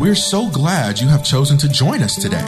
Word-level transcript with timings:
We're 0.00 0.16
so 0.16 0.50
glad 0.50 1.00
you 1.00 1.06
have 1.06 1.22
chosen 1.24 1.56
to 1.58 1.68
join 1.68 2.02
us 2.02 2.16
today. 2.16 2.44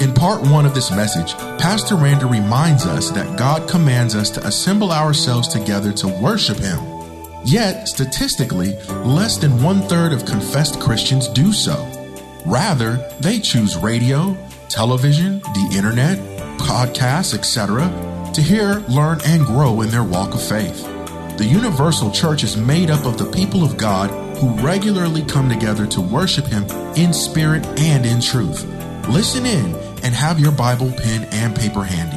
In 0.00 0.12
part 0.12 0.42
one 0.42 0.66
of 0.66 0.74
this 0.74 0.90
message, 0.90 1.32
Pastor 1.60 1.94
Randa 1.94 2.26
reminds 2.26 2.86
us 2.86 3.10
that 3.12 3.38
God 3.38 3.70
commands 3.70 4.16
us 4.16 4.30
to 4.30 4.44
assemble 4.44 4.90
ourselves 4.90 5.46
together 5.46 5.92
to 5.92 6.08
worship 6.08 6.58
Him. 6.58 6.80
Yet, 7.44 7.86
statistically, 7.86 8.76
less 9.04 9.36
than 9.36 9.62
one 9.62 9.82
third 9.82 10.12
of 10.12 10.26
confessed 10.26 10.80
Christians 10.80 11.28
do 11.28 11.52
so. 11.52 11.76
Rather, 12.44 12.96
they 13.20 13.38
choose 13.38 13.76
radio, 13.76 14.36
television, 14.68 15.38
the 15.38 15.74
internet, 15.76 16.18
podcasts, 16.58 17.32
etc., 17.32 17.86
to 18.34 18.42
hear, 18.42 18.80
learn, 18.88 19.20
and 19.24 19.46
grow 19.46 19.82
in 19.82 19.90
their 19.90 20.02
walk 20.02 20.34
of 20.34 20.42
faith. 20.42 20.82
The 21.38 21.48
Universal 21.48 22.10
Church 22.10 22.42
is 22.42 22.56
made 22.56 22.90
up 22.90 23.06
of 23.06 23.18
the 23.18 23.30
people 23.30 23.62
of 23.62 23.76
God 23.76 24.10
who 24.42 24.50
regularly 24.54 25.22
come 25.22 25.48
together 25.48 25.86
to 25.86 26.00
worship 26.00 26.44
Him 26.46 26.64
in 26.96 27.12
spirit 27.12 27.64
and 27.78 28.04
in 28.04 28.20
truth. 28.20 28.64
Listen 29.08 29.46
in 29.46 29.72
and 30.02 30.12
have 30.12 30.40
your 30.40 30.50
Bible, 30.50 30.90
pen, 30.90 31.28
and 31.30 31.54
paper 31.54 31.84
handy. 31.84 32.16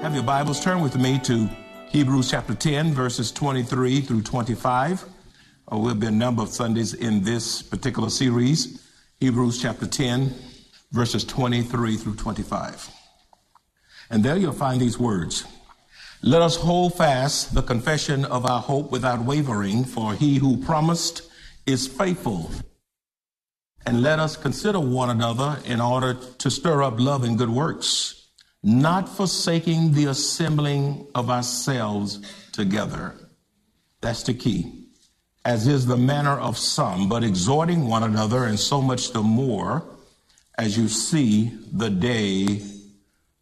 Have 0.00 0.14
your 0.14 0.22
Bibles 0.22 0.62
turn 0.62 0.80
with 0.80 0.96
me 0.96 1.18
to 1.24 1.50
Hebrews 1.88 2.30
chapter 2.30 2.54
10, 2.54 2.94
verses 2.94 3.32
23 3.32 4.00
through 4.00 4.22
25. 4.22 5.04
Oh, 5.66 5.80
we'll 5.80 5.96
be 5.96 6.06
a 6.06 6.12
number 6.12 6.40
of 6.40 6.50
Sundays 6.50 6.94
in 6.94 7.24
this 7.24 7.62
particular 7.62 8.10
series. 8.10 8.88
Hebrews 9.18 9.60
chapter 9.60 9.88
10, 9.88 10.32
verses 10.92 11.24
23 11.24 11.96
through 11.96 12.14
25. 12.14 12.90
And 14.08 14.22
there 14.22 14.36
you'll 14.36 14.52
find 14.52 14.80
these 14.80 15.00
words. 15.00 15.44
Let 16.22 16.42
us 16.42 16.54
hold 16.54 16.94
fast 16.94 17.56
the 17.56 17.62
confession 17.62 18.24
of 18.24 18.46
our 18.46 18.60
hope 18.60 18.92
without 18.92 19.24
wavering, 19.24 19.84
for 19.84 20.14
he 20.14 20.36
who 20.36 20.56
promised 20.56 21.26
is 21.70 21.86
faithful. 21.86 22.50
And 23.86 24.02
let 24.02 24.18
us 24.18 24.36
consider 24.36 24.78
one 24.78 25.10
another 25.10 25.58
in 25.64 25.80
order 25.80 26.14
to 26.14 26.50
stir 26.50 26.82
up 26.82 27.00
love 27.00 27.24
and 27.24 27.38
good 27.38 27.50
works, 27.50 28.28
not 28.62 29.08
forsaking 29.08 29.92
the 29.92 30.06
assembling 30.06 31.06
of 31.14 31.30
ourselves 31.30 32.20
together. 32.52 33.14
That's 34.00 34.22
the 34.22 34.34
key. 34.34 34.86
As 35.44 35.66
is 35.66 35.86
the 35.86 35.96
manner 35.96 36.38
of 36.38 36.58
some, 36.58 37.08
but 37.08 37.24
exhorting 37.24 37.88
one 37.88 38.02
another, 38.02 38.44
and 38.44 38.58
so 38.58 38.82
much 38.82 39.12
the 39.12 39.22
more 39.22 39.84
as 40.58 40.76
you 40.76 40.88
see 40.88 41.50
the 41.72 41.88
day 41.88 42.60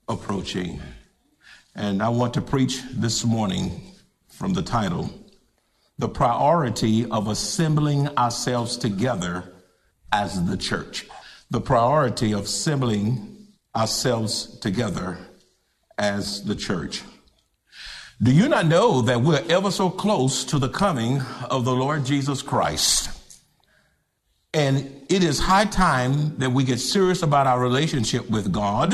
approaching. 0.09 0.81
And 1.75 2.03
I 2.03 2.09
want 2.09 2.35
to 2.35 2.41
preach 2.41 2.83
this 2.93 3.25
morning 3.25 3.93
from 4.29 4.55
the 4.55 4.63
title, 4.63 5.11
The 5.99 6.09
Priority 6.09 7.11
of 7.11 7.27
Assembling 7.27 8.09
Ourselves 8.17 8.77
Together 8.77 9.53
as 10.13 10.47
the 10.47 10.57
church. 10.57 11.07
The 11.51 11.61
priority 11.61 12.33
of 12.33 12.45
assembling 12.45 13.49
ourselves 13.75 14.59
together 14.61 15.19
as 15.99 16.45
the 16.45 16.55
church. 16.55 17.03
Do 18.23 18.33
you 18.33 18.49
not 18.49 18.67
know 18.67 19.03
that 19.03 19.23
we're 19.23 19.45
ever 19.49 19.71
so 19.71 19.91
close 19.91 20.45
to 20.45 20.59
the 20.59 20.69
coming 20.69 21.23
of 21.51 21.65
the 21.65 21.75
Lord 21.75 22.05
Jesus 22.05 22.43
Christ? 22.43 23.11
And 24.55 25.05
it 25.09 25.23
is 25.23 25.39
high 25.39 25.67
time 25.67 26.39
that 26.39 26.51
we 26.51 26.65
get 26.65 26.79
serious 26.79 27.23
about 27.23 27.47
our 27.47 27.61
relationship 27.61 28.29
with 28.31 28.53
God. 28.53 28.93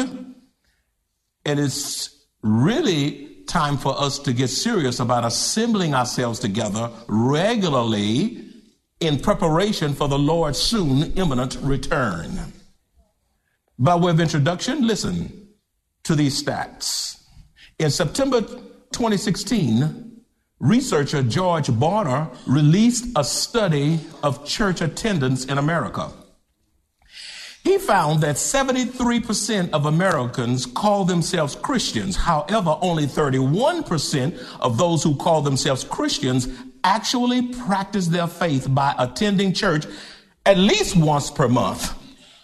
And 1.46 1.60
it's 1.60 2.26
really 2.42 3.33
time 3.46 3.76
for 3.76 3.98
us 4.00 4.18
to 4.20 4.32
get 4.32 4.48
serious 4.48 5.00
about 5.00 5.24
assembling 5.24 5.94
ourselves 5.94 6.38
together 6.38 6.90
regularly 7.06 8.44
in 9.00 9.18
preparation 9.18 9.94
for 9.94 10.08
the 10.08 10.18
Lord's 10.18 10.58
soon 10.58 11.12
imminent 11.12 11.56
return. 11.60 12.52
By 13.78 13.96
way 13.96 14.10
of 14.12 14.20
introduction, 14.20 14.86
listen 14.86 15.48
to 16.04 16.14
these 16.14 16.42
stats. 16.42 17.22
In 17.78 17.90
September 17.90 18.40
2016, 18.40 20.22
researcher 20.60 21.22
George 21.22 21.66
Barna 21.66 22.34
released 22.46 23.06
a 23.16 23.24
study 23.24 24.00
of 24.22 24.46
church 24.46 24.80
attendance 24.80 25.44
in 25.44 25.58
America. 25.58 26.10
He 27.64 27.78
found 27.78 28.20
that 28.20 28.36
73% 28.36 29.70
of 29.70 29.86
Americans 29.86 30.66
call 30.66 31.06
themselves 31.06 31.56
Christians. 31.56 32.14
However, 32.14 32.76
only 32.82 33.06
31% 33.06 34.38
of 34.60 34.76
those 34.76 35.02
who 35.02 35.16
call 35.16 35.40
themselves 35.40 35.82
Christians 35.82 36.46
actually 36.84 37.54
practice 37.54 38.08
their 38.08 38.26
faith 38.26 38.66
by 38.68 38.94
attending 38.98 39.54
church 39.54 39.86
at 40.44 40.58
least 40.58 40.94
once 40.94 41.30
per 41.30 41.48
month, 41.48 41.94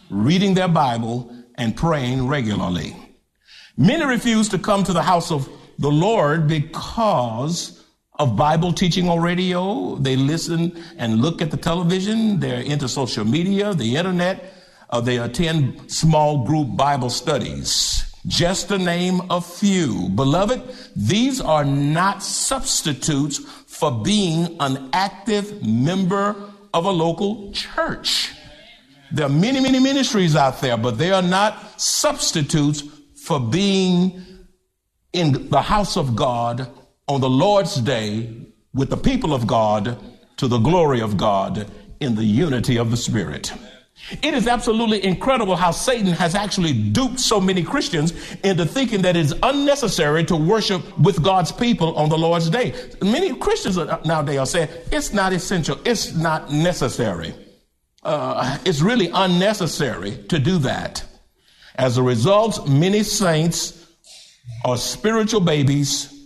reading 0.08 0.54
their 0.54 0.68
Bible, 0.68 1.30
and 1.56 1.76
praying 1.76 2.26
regularly. 2.26 2.96
Many 3.76 4.06
refuse 4.06 4.48
to 4.48 4.58
come 4.58 4.82
to 4.84 4.94
the 4.94 5.02
house 5.02 5.30
of 5.30 5.46
the 5.78 5.90
Lord 5.90 6.48
because 6.48 7.84
of 8.18 8.36
Bible 8.36 8.72
teaching 8.72 9.10
on 9.10 9.20
radio. 9.20 9.96
They 9.96 10.16
listen 10.16 10.82
and 10.96 11.20
look 11.20 11.42
at 11.42 11.50
the 11.50 11.58
television. 11.58 12.40
They're 12.40 12.62
into 12.62 12.88
social 12.88 13.26
media, 13.26 13.74
the 13.74 13.96
internet. 13.96 14.54
Uh, 14.90 15.00
they 15.00 15.18
attend 15.18 15.90
small 15.90 16.44
group 16.44 16.76
Bible 16.76 17.10
studies. 17.10 18.04
Just 18.26 18.68
to 18.68 18.76
name 18.76 19.22
a 19.30 19.40
few. 19.40 20.10
Beloved, 20.10 20.62
these 20.94 21.40
are 21.40 21.64
not 21.64 22.22
substitutes 22.22 23.38
for 23.66 23.90
being 23.90 24.56
an 24.60 24.90
active 24.92 25.64
member 25.66 26.36
of 26.74 26.84
a 26.84 26.90
local 26.90 27.52
church. 27.52 28.32
There 29.12 29.26
are 29.26 29.30
many, 29.30 29.60
many 29.60 29.80
ministries 29.80 30.36
out 30.36 30.60
there, 30.60 30.76
but 30.76 30.98
they 30.98 31.12
are 31.12 31.22
not 31.22 31.80
substitutes 31.80 32.82
for 33.24 33.40
being 33.40 34.22
in 35.12 35.48
the 35.48 35.62
house 35.62 35.96
of 35.96 36.14
God 36.14 36.68
on 37.08 37.20
the 37.20 37.30
Lord's 37.30 37.76
day 37.76 38.32
with 38.72 38.90
the 38.90 38.96
people 38.96 39.34
of 39.34 39.46
God 39.46 39.98
to 40.36 40.46
the 40.46 40.58
glory 40.58 41.00
of 41.00 41.16
God 41.16 41.70
in 42.00 42.14
the 42.14 42.24
unity 42.24 42.76
of 42.76 42.90
the 42.90 42.96
Spirit. 42.96 43.52
It 44.22 44.34
is 44.34 44.48
absolutely 44.48 45.04
incredible 45.04 45.56
how 45.56 45.70
Satan 45.70 46.12
has 46.12 46.34
actually 46.34 46.72
duped 46.72 47.20
so 47.20 47.40
many 47.40 47.62
Christians 47.62 48.12
into 48.42 48.64
thinking 48.66 49.02
that 49.02 49.16
it's 49.16 49.32
unnecessary 49.42 50.24
to 50.24 50.36
worship 50.36 50.98
with 50.98 51.22
God's 51.22 51.52
people 51.52 51.94
on 51.96 52.08
the 52.08 52.18
Lord's 52.18 52.50
day. 52.50 52.74
Many 53.02 53.34
Christians 53.36 53.76
nowadays 53.76 54.38
are 54.38 54.46
saying 54.46 54.68
it's 54.90 55.12
not 55.12 55.32
essential, 55.32 55.78
it's 55.84 56.14
not 56.14 56.50
necessary. 56.52 57.34
Uh, 58.02 58.58
it's 58.64 58.80
really 58.80 59.10
unnecessary 59.12 60.16
to 60.28 60.38
do 60.38 60.58
that. 60.58 61.04
As 61.76 61.96
a 61.96 62.02
result, 62.02 62.68
many 62.68 63.02
saints 63.02 63.86
are 64.64 64.76
spiritual 64.76 65.40
babies. 65.40 66.16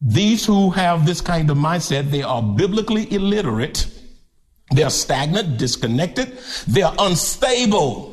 These 0.00 0.46
who 0.46 0.70
have 0.70 1.06
this 1.06 1.20
kind 1.20 1.50
of 1.50 1.56
mindset, 1.56 2.10
they 2.10 2.22
are 2.22 2.42
biblically 2.42 3.12
illiterate 3.12 3.88
they're 4.70 4.90
stagnant, 4.90 5.58
disconnected. 5.58 6.38
They're 6.66 6.92
unstable. 6.98 8.12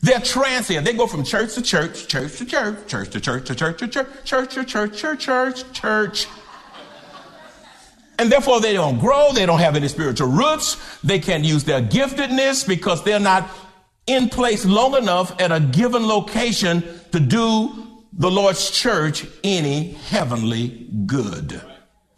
They're 0.00 0.20
transient. 0.20 0.84
They 0.84 0.94
go 0.94 1.06
from 1.06 1.24
church 1.24 1.54
to 1.54 1.62
church, 1.62 2.08
church 2.08 2.36
to 2.38 2.44
church, 2.44 2.86
church 2.88 3.10
to 3.10 3.20
church 3.20 3.46
to 3.46 3.54
church 3.54 3.78
to 3.78 3.88
church, 3.88 4.08
church 4.24 4.54
to 4.54 4.64
church, 4.64 4.98
church, 4.98 5.24
church, 5.24 5.72
church. 5.72 6.26
And 8.18 8.30
therefore, 8.30 8.60
they 8.60 8.72
don't 8.72 8.98
grow. 8.98 9.32
They 9.32 9.46
don't 9.46 9.60
have 9.60 9.76
any 9.76 9.88
spiritual 9.88 10.28
roots. 10.28 10.76
They 11.02 11.18
can't 11.18 11.44
use 11.44 11.64
their 11.64 11.80
giftedness 11.80 12.66
because 12.66 13.02
they're 13.04 13.20
not 13.20 13.48
in 14.06 14.28
place 14.28 14.64
long 14.64 14.96
enough 14.96 15.40
at 15.40 15.52
a 15.52 15.60
given 15.60 16.06
location 16.06 16.82
to 17.12 17.20
do 17.20 18.02
the 18.12 18.30
Lord's 18.30 18.70
church 18.70 19.24
any 19.44 19.92
heavenly 19.92 20.88
good. 21.06 21.62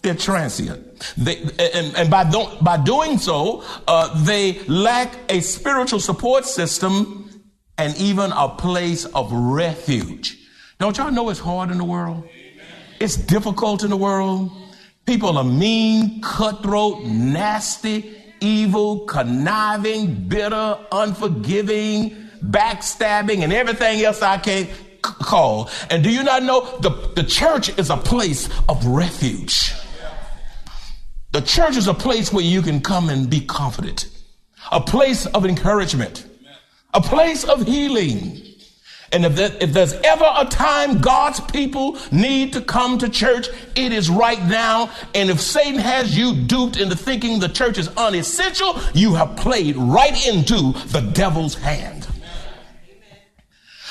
They're 0.05 0.15
transient. 0.15 1.15
They, 1.17 1.39
and, 1.39 1.97
and 1.97 2.11
by, 2.11 2.31
do, 2.31 2.45
by 2.61 2.77
doing 2.77 3.17
so, 3.17 3.65
uh, 3.89 4.23
they 4.23 4.59
lack 4.65 5.15
a 5.31 5.41
spiritual 5.41 5.99
support 5.99 6.45
system 6.45 7.43
and 7.79 7.97
even 7.97 8.31
a 8.33 8.51
place 8.51 9.07
of 9.07 9.33
refuge. 9.33 10.37
Don't 10.79 10.99
y'all 10.99 11.11
know 11.11 11.31
it's 11.31 11.41
hard 11.41 11.71
in 11.71 11.79
the 11.79 11.85
world? 11.85 12.29
It's 13.01 13.17
difficult 13.17 13.83
in 13.83 13.89
the 13.89 13.97
world. 13.97 14.51
People 15.07 15.39
are 15.39 15.45
mean, 15.45 16.21
cutthroat, 16.21 17.05
nasty, 17.05 18.15
evil, 18.41 19.07
conniving, 19.07 20.29
bitter, 20.29 20.79
unforgiving, 20.93 22.29
backstabbing, 22.45 23.39
and 23.39 23.55
everything 23.55 24.03
else 24.03 24.21
I 24.21 24.37
can't 24.37 24.69
c- 24.69 24.75
call. 25.01 25.71
And 25.89 26.05
do 26.05 26.11
you 26.11 26.25
not 26.25 26.43
know 26.43 26.77
the, 26.81 26.91
the 27.17 27.25
church 27.25 27.71
is 27.79 27.89
a 27.89 27.97
place 27.97 28.51
of 28.69 28.85
refuge? 28.85 29.73
The 31.35 31.43
church 31.43 31.77
is 31.77 31.89
a 31.89 31.95
place 31.95 32.33
where 32.33 32.45
you 32.45 32.63
can 32.63 32.81
come 32.81 33.09
and 33.09 33.29
be 33.29 33.41
confident, 33.41 34.07
a 34.71 34.81
place 34.81 35.27
of 35.27 35.45
encouragement, 35.45 36.25
a 36.95 37.01
place 37.01 37.43
of 37.43 37.67
healing. 37.67 38.41
And 39.11 39.25
if, 39.25 39.37
if, 39.61 39.73
there's 39.73 39.95
ever 39.95 40.33
a 40.37 40.45
time 40.45 41.01
God's 41.01 41.41
people 41.41 41.99
need 42.13 42.53
to 42.53 42.61
come 42.61 42.99
to 42.99 43.09
church, 43.09 43.49
it 43.75 43.91
is 43.91 44.09
right 44.09 44.41
now. 44.47 44.93
And 45.13 45.29
if 45.29 45.41
Satan 45.41 45.81
has 45.81 46.17
you 46.17 46.37
duped 46.37 46.77
into 46.77 46.95
thinking 46.95 47.41
the 47.41 47.49
church 47.49 47.79
is 47.79 47.89
unessential, 47.97 48.79
you 48.95 49.15
have 49.15 49.37
played 49.37 49.77
right 49.77 50.29
into 50.29 50.73
the 50.91 51.01
devil's 51.01 51.57
hand. 51.57 52.07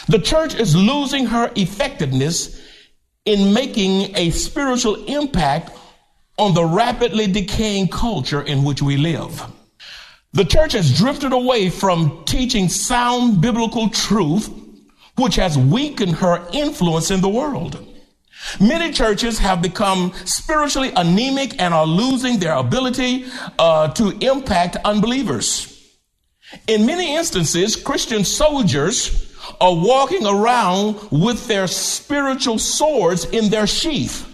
The 0.07 0.19
church 0.19 0.55
is 0.55 0.77
losing 0.77 1.25
her 1.25 1.51
effectiveness 1.57 2.61
in 3.25 3.53
making 3.53 4.15
a 4.15 4.29
spiritual 4.29 5.03
impact 5.07 5.71
on 6.37 6.53
the 6.53 6.65
rapidly 6.65 7.27
decaying 7.27 7.87
culture 7.87 8.41
in 8.41 8.63
which 8.63 8.81
we 8.81 8.97
live. 8.97 9.43
The 10.33 10.45
church 10.45 10.73
has 10.73 10.97
drifted 10.97 11.31
away 11.31 11.69
from 11.69 12.23
teaching 12.25 12.67
sound 12.69 13.39
biblical 13.39 13.89
truth, 13.89 14.49
which 15.15 15.35
has 15.35 15.57
weakened 15.57 16.15
her 16.15 16.43
influence 16.51 17.11
in 17.11 17.21
the 17.21 17.29
world. 17.29 17.85
Many 18.59 18.91
churches 18.91 19.37
have 19.39 19.61
become 19.61 20.11
spiritually 20.25 20.91
anemic 20.95 21.61
and 21.61 21.73
are 21.73 21.85
losing 21.85 22.39
their 22.39 22.55
ability 22.55 23.25
uh, 23.59 23.89
to 23.89 24.09
impact 24.19 24.77
unbelievers. 24.83 25.69
In 26.67 26.85
many 26.85 27.15
instances, 27.15 27.75
Christian 27.75 28.23
soldiers 28.23 29.33
are 29.61 29.75
walking 29.75 30.25
around 30.25 30.97
with 31.11 31.47
their 31.47 31.67
spiritual 31.67 32.59
swords 32.59 33.25
in 33.25 33.49
their 33.49 33.67
sheath, 33.67 34.27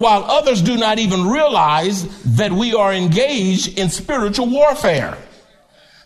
while 0.00 0.24
others 0.24 0.62
do 0.62 0.78
not 0.78 0.98
even 0.98 1.28
realize 1.28 2.06
that 2.36 2.50
we 2.50 2.72
are 2.72 2.90
engaged 2.90 3.78
in 3.78 3.90
spiritual 3.90 4.46
warfare. 4.46 5.18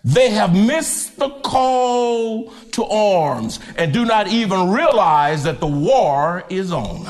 They 0.02 0.30
have 0.30 0.52
missed 0.52 1.16
the 1.16 1.30
call 1.30 2.52
to 2.72 2.84
arms 2.86 3.60
and 3.76 3.92
do 3.92 4.04
not 4.04 4.26
even 4.26 4.70
realize 4.70 5.44
that 5.44 5.60
the 5.60 5.68
war 5.68 6.42
is 6.48 6.72
on. 6.72 7.06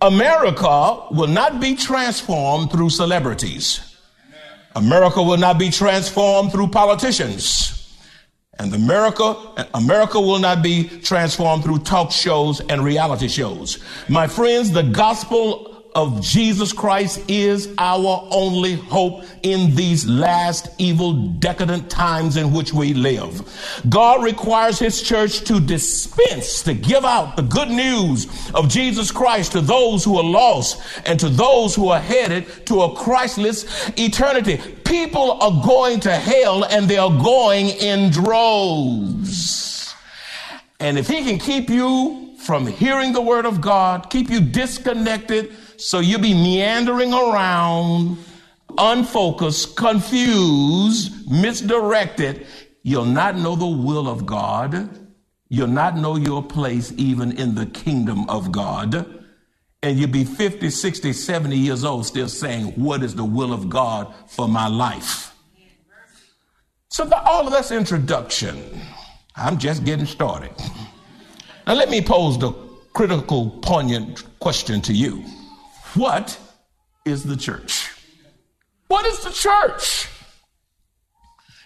America 0.00 1.02
will 1.10 1.26
not 1.28 1.60
be 1.60 1.76
transformed 1.76 2.70
through 2.72 2.88
celebrities. 2.88 3.98
America 4.76 5.22
will 5.22 5.36
not 5.36 5.58
be 5.58 5.68
transformed 5.68 6.52
through 6.52 6.68
politicians. 6.68 7.77
And 8.60 8.74
America, 8.74 9.36
America 9.74 10.20
will 10.20 10.40
not 10.40 10.62
be 10.62 10.88
transformed 10.88 11.62
through 11.62 11.80
talk 11.80 12.10
shows 12.10 12.60
and 12.60 12.82
reality 12.82 13.28
shows. 13.28 13.78
My 14.08 14.26
friends, 14.26 14.72
the 14.72 14.82
gospel 14.82 15.77
of 15.98 16.22
Jesus 16.22 16.72
Christ 16.72 17.20
is 17.26 17.74
our 17.76 18.24
only 18.30 18.76
hope 18.76 19.24
in 19.42 19.74
these 19.74 20.06
last 20.06 20.68
evil, 20.78 21.12
decadent 21.12 21.90
times 21.90 22.36
in 22.36 22.52
which 22.52 22.72
we 22.72 22.94
live. 22.94 23.82
God 23.88 24.22
requires 24.22 24.78
his 24.78 25.02
church 25.02 25.40
to 25.46 25.58
dispense, 25.58 26.62
to 26.62 26.74
give 26.74 27.04
out 27.04 27.34
the 27.34 27.42
good 27.42 27.70
news 27.70 28.28
of 28.54 28.68
Jesus 28.68 29.10
Christ 29.10 29.50
to 29.52 29.60
those 29.60 30.04
who 30.04 30.16
are 30.18 30.22
lost 30.22 30.80
and 31.04 31.18
to 31.18 31.28
those 31.28 31.74
who 31.74 31.88
are 31.88 31.98
headed 32.00 32.46
to 32.66 32.82
a 32.82 32.94
Christless 32.94 33.90
eternity. 33.98 34.58
People 34.84 35.32
are 35.42 35.66
going 35.66 35.98
to 36.00 36.14
hell 36.14 36.64
and 36.64 36.88
they 36.88 36.98
are 36.98 37.10
going 37.10 37.70
in 37.70 38.10
droves. 38.10 39.92
And 40.78 40.96
if 40.96 41.08
he 41.08 41.24
can 41.24 41.40
keep 41.40 41.68
you 41.68 42.36
from 42.38 42.68
hearing 42.68 43.12
the 43.12 43.20
word 43.20 43.46
of 43.46 43.60
God, 43.60 44.10
keep 44.10 44.30
you 44.30 44.40
disconnected, 44.40 45.52
so 45.78 46.00
you'll 46.00 46.20
be 46.20 46.34
meandering 46.34 47.14
around, 47.14 48.18
unfocused, 48.76 49.76
confused, 49.76 51.30
misdirected. 51.30 52.46
You'll 52.82 53.04
not 53.04 53.36
know 53.36 53.54
the 53.54 53.66
will 53.66 54.08
of 54.08 54.26
God. 54.26 54.90
You'll 55.48 55.68
not 55.68 55.96
know 55.96 56.16
your 56.16 56.42
place 56.42 56.92
even 56.96 57.38
in 57.38 57.54
the 57.54 57.66
kingdom 57.66 58.28
of 58.28 58.50
God. 58.50 59.22
And 59.80 59.96
you'll 59.96 60.10
be 60.10 60.24
50, 60.24 60.68
60, 60.68 61.12
70 61.12 61.56
years 61.56 61.84
old 61.84 62.04
still 62.06 62.28
saying, 62.28 62.72
What 62.72 63.04
is 63.04 63.14
the 63.14 63.24
will 63.24 63.52
of 63.52 63.70
God 63.70 64.12
for 64.26 64.48
my 64.48 64.66
life? 64.66 65.32
So, 66.88 67.08
all 67.24 67.46
of 67.46 67.52
that's 67.52 67.70
introduction. 67.70 68.80
I'm 69.36 69.58
just 69.58 69.84
getting 69.84 70.06
started. 70.06 70.50
Now, 71.68 71.74
let 71.74 71.88
me 71.88 72.00
pose 72.00 72.36
the 72.36 72.50
critical, 72.92 73.50
poignant 73.62 74.24
question 74.40 74.80
to 74.82 74.92
you. 74.92 75.24
What 75.98 76.38
is 77.04 77.24
the 77.24 77.36
church? 77.36 77.90
What 78.86 79.04
is 79.04 79.18
the 79.24 79.30
church? 79.30 80.08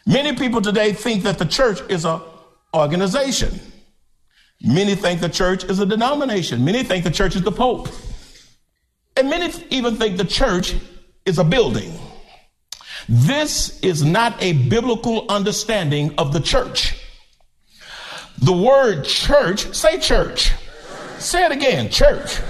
Many 0.07 0.35
people 0.37 0.63
today 0.63 0.95
think 0.95 1.25
that 1.25 1.39
the 1.39 1.45
church 1.45 1.83
is 1.91 2.07
an 2.07 2.23
organization. 2.75 3.61
Many 4.63 4.95
think 4.95 5.21
the 5.21 5.29
church 5.29 5.65
is 5.65 5.81
a 5.81 5.87
denomination. 5.87 6.65
Many 6.65 6.83
think 6.83 7.05
the 7.05 7.11
church 7.11 7.37
is 7.37 7.43
the 7.43 7.53
Pope. 7.53 7.91
And 9.19 9.29
many 9.29 9.53
even 9.69 9.97
think 9.97 10.17
the 10.17 10.25
church 10.25 10.77
is 11.27 11.39
a 11.39 11.45
building. 11.45 11.93
This 13.11 13.81
is 13.81 14.03
not 14.03 14.43
a 14.43 14.55
biblical 14.55 15.27
understanding 15.29 16.15
of 16.17 16.33
the 16.33 16.41
church. 16.41 16.97
The 18.39 18.53
word 18.55 19.05
church, 19.05 19.75
say 19.75 20.01
church. 20.01 20.53
Say 21.19 21.45
it 21.45 21.53
again, 21.53 21.91
church. 21.91 22.41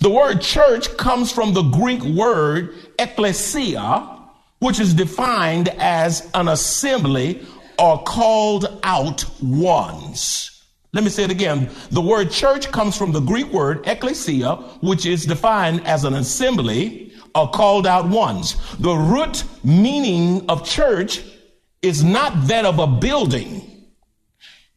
The 0.00 0.10
word 0.10 0.40
church 0.40 0.96
comes 0.96 1.32
from 1.32 1.54
the 1.54 1.62
Greek 1.62 2.02
word 2.02 2.74
ecclesia, 3.00 4.16
which 4.60 4.78
is 4.78 4.94
defined 4.94 5.70
as 5.78 6.30
an 6.34 6.46
assembly 6.48 7.44
or 7.80 8.02
called 8.04 8.78
out 8.84 9.24
ones. 9.42 10.62
Let 10.92 11.02
me 11.02 11.10
say 11.10 11.24
it 11.24 11.32
again. 11.32 11.68
The 11.90 12.00
word 12.00 12.30
church 12.30 12.70
comes 12.70 12.96
from 12.96 13.10
the 13.10 13.20
Greek 13.20 13.52
word 13.52 13.88
ecclesia, 13.88 14.56
which 14.82 15.04
is 15.04 15.26
defined 15.26 15.84
as 15.84 16.04
an 16.04 16.14
assembly 16.14 17.12
or 17.34 17.50
called 17.50 17.86
out 17.86 18.08
ones. 18.08 18.54
The 18.78 18.94
root 18.94 19.42
meaning 19.64 20.48
of 20.48 20.64
church 20.64 21.22
is 21.82 22.04
not 22.04 22.46
that 22.46 22.64
of 22.64 22.78
a 22.78 22.86
building, 22.86 23.86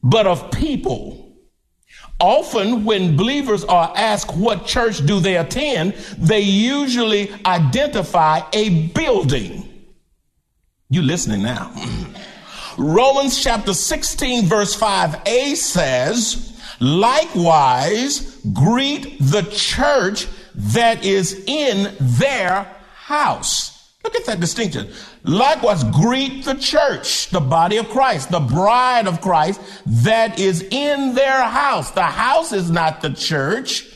but 0.02 0.26
of 0.26 0.52
people 0.52 1.21
Often, 2.22 2.86
when 2.86 3.18
believers 3.18 3.64
are 3.66 3.92
asked 3.96 4.38
what 4.38 4.68
church 4.68 5.04
do 5.06 5.20
they 5.20 5.38
attend, 5.38 5.94
they 6.20 6.42
usually 6.42 7.32
identify 7.46 8.42
a 8.54 8.88
building. 8.90 9.68
You 10.90 11.02
listening 11.02 11.42
now? 11.42 11.74
Romans 12.78 13.42
chapter 13.42 13.74
16, 13.74 14.46
verse 14.46 14.78
5a 14.78 15.56
says, 15.56 16.62
Likewise, 16.80 18.40
greet 18.54 19.18
the 19.20 19.42
church 19.52 20.28
that 20.54 21.04
is 21.04 21.44
in 21.48 21.96
their 22.00 22.68
house. 22.94 23.92
Look 24.04 24.16
at 24.16 24.26
that 24.26 24.40
distinction. 24.40 24.90
Likewise, 25.24 25.84
greet 25.84 26.46
the 26.46 26.56
church, 26.56 27.30
the 27.30 27.40
body 27.40 27.78
of 27.78 27.88
Christ, 27.90 28.32
the 28.32 28.40
bride 28.40 29.08
of 29.08 29.22
Christ 29.22 29.62
that 29.86 30.40
is 30.40 30.64
in 30.64 31.14
their 31.14 31.44
house. 31.44 31.92
The 31.92 32.02
house 32.04 32.52
is 32.52 32.72
not 32.72 33.02
the 33.02 33.12
church. 33.12 33.88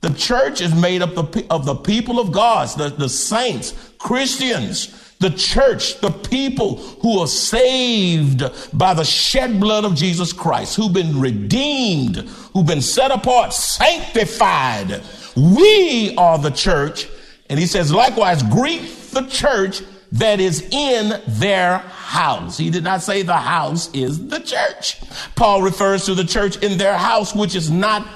The 0.00 0.14
church 0.14 0.62
is 0.62 0.74
made 0.74 1.02
up 1.02 1.18
of 1.50 1.66
the 1.66 1.74
people 1.74 2.18
of 2.18 2.32
God, 2.32 2.68
the, 2.78 2.88
the 2.88 3.10
saints, 3.10 3.92
Christians, 3.98 5.14
the 5.18 5.28
church, 5.28 6.00
the 6.00 6.10
people 6.10 6.76
who 6.76 7.18
are 7.18 7.26
saved 7.26 8.42
by 8.72 8.94
the 8.94 9.04
shed 9.04 9.60
blood 9.60 9.84
of 9.84 9.94
Jesus 9.94 10.32
Christ, 10.32 10.76
who've 10.76 10.94
been 10.94 11.20
redeemed, 11.20 12.16
who've 12.54 12.66
been 12.66 12.80
set 12.80 13.10
apart, 13.10 13.52
sanctified. 13.52 15.02
We 15.36 16.14
are 16.16 16.38
the 16.38 16.50
church. 16.50 17.06
And 17.50 17.58
he 17.58 17.66
says, 17.66 17.92
likewise, 17.92 18.42
greet 18.44 18.88
the 19.10 19.26
church 19.26 19.82
that 20.12 20.40
is 20.40 20.62
in 20.70 21.20
their 21.26 21.78
house. 21.78 22.58
He 22.58 22.70
did 22.70 22.84
not 22.84 23.02
say 23.02 23.22
the 23.22 23.34
house 23.34 23.92
is 23.94 24.26
the 24.28 24.40
church. 24.40 25.00
Paul 25.36 25.62
refers 25.62 26.06
to 26.06 26.14
the 26.14 26.24
church 26.24 26.56
in 26.58 26.78
their 26.78 26.96
house, 26.96 27.34
which 27.34 27.54
is 27.54 27.70
not 27.70 28.06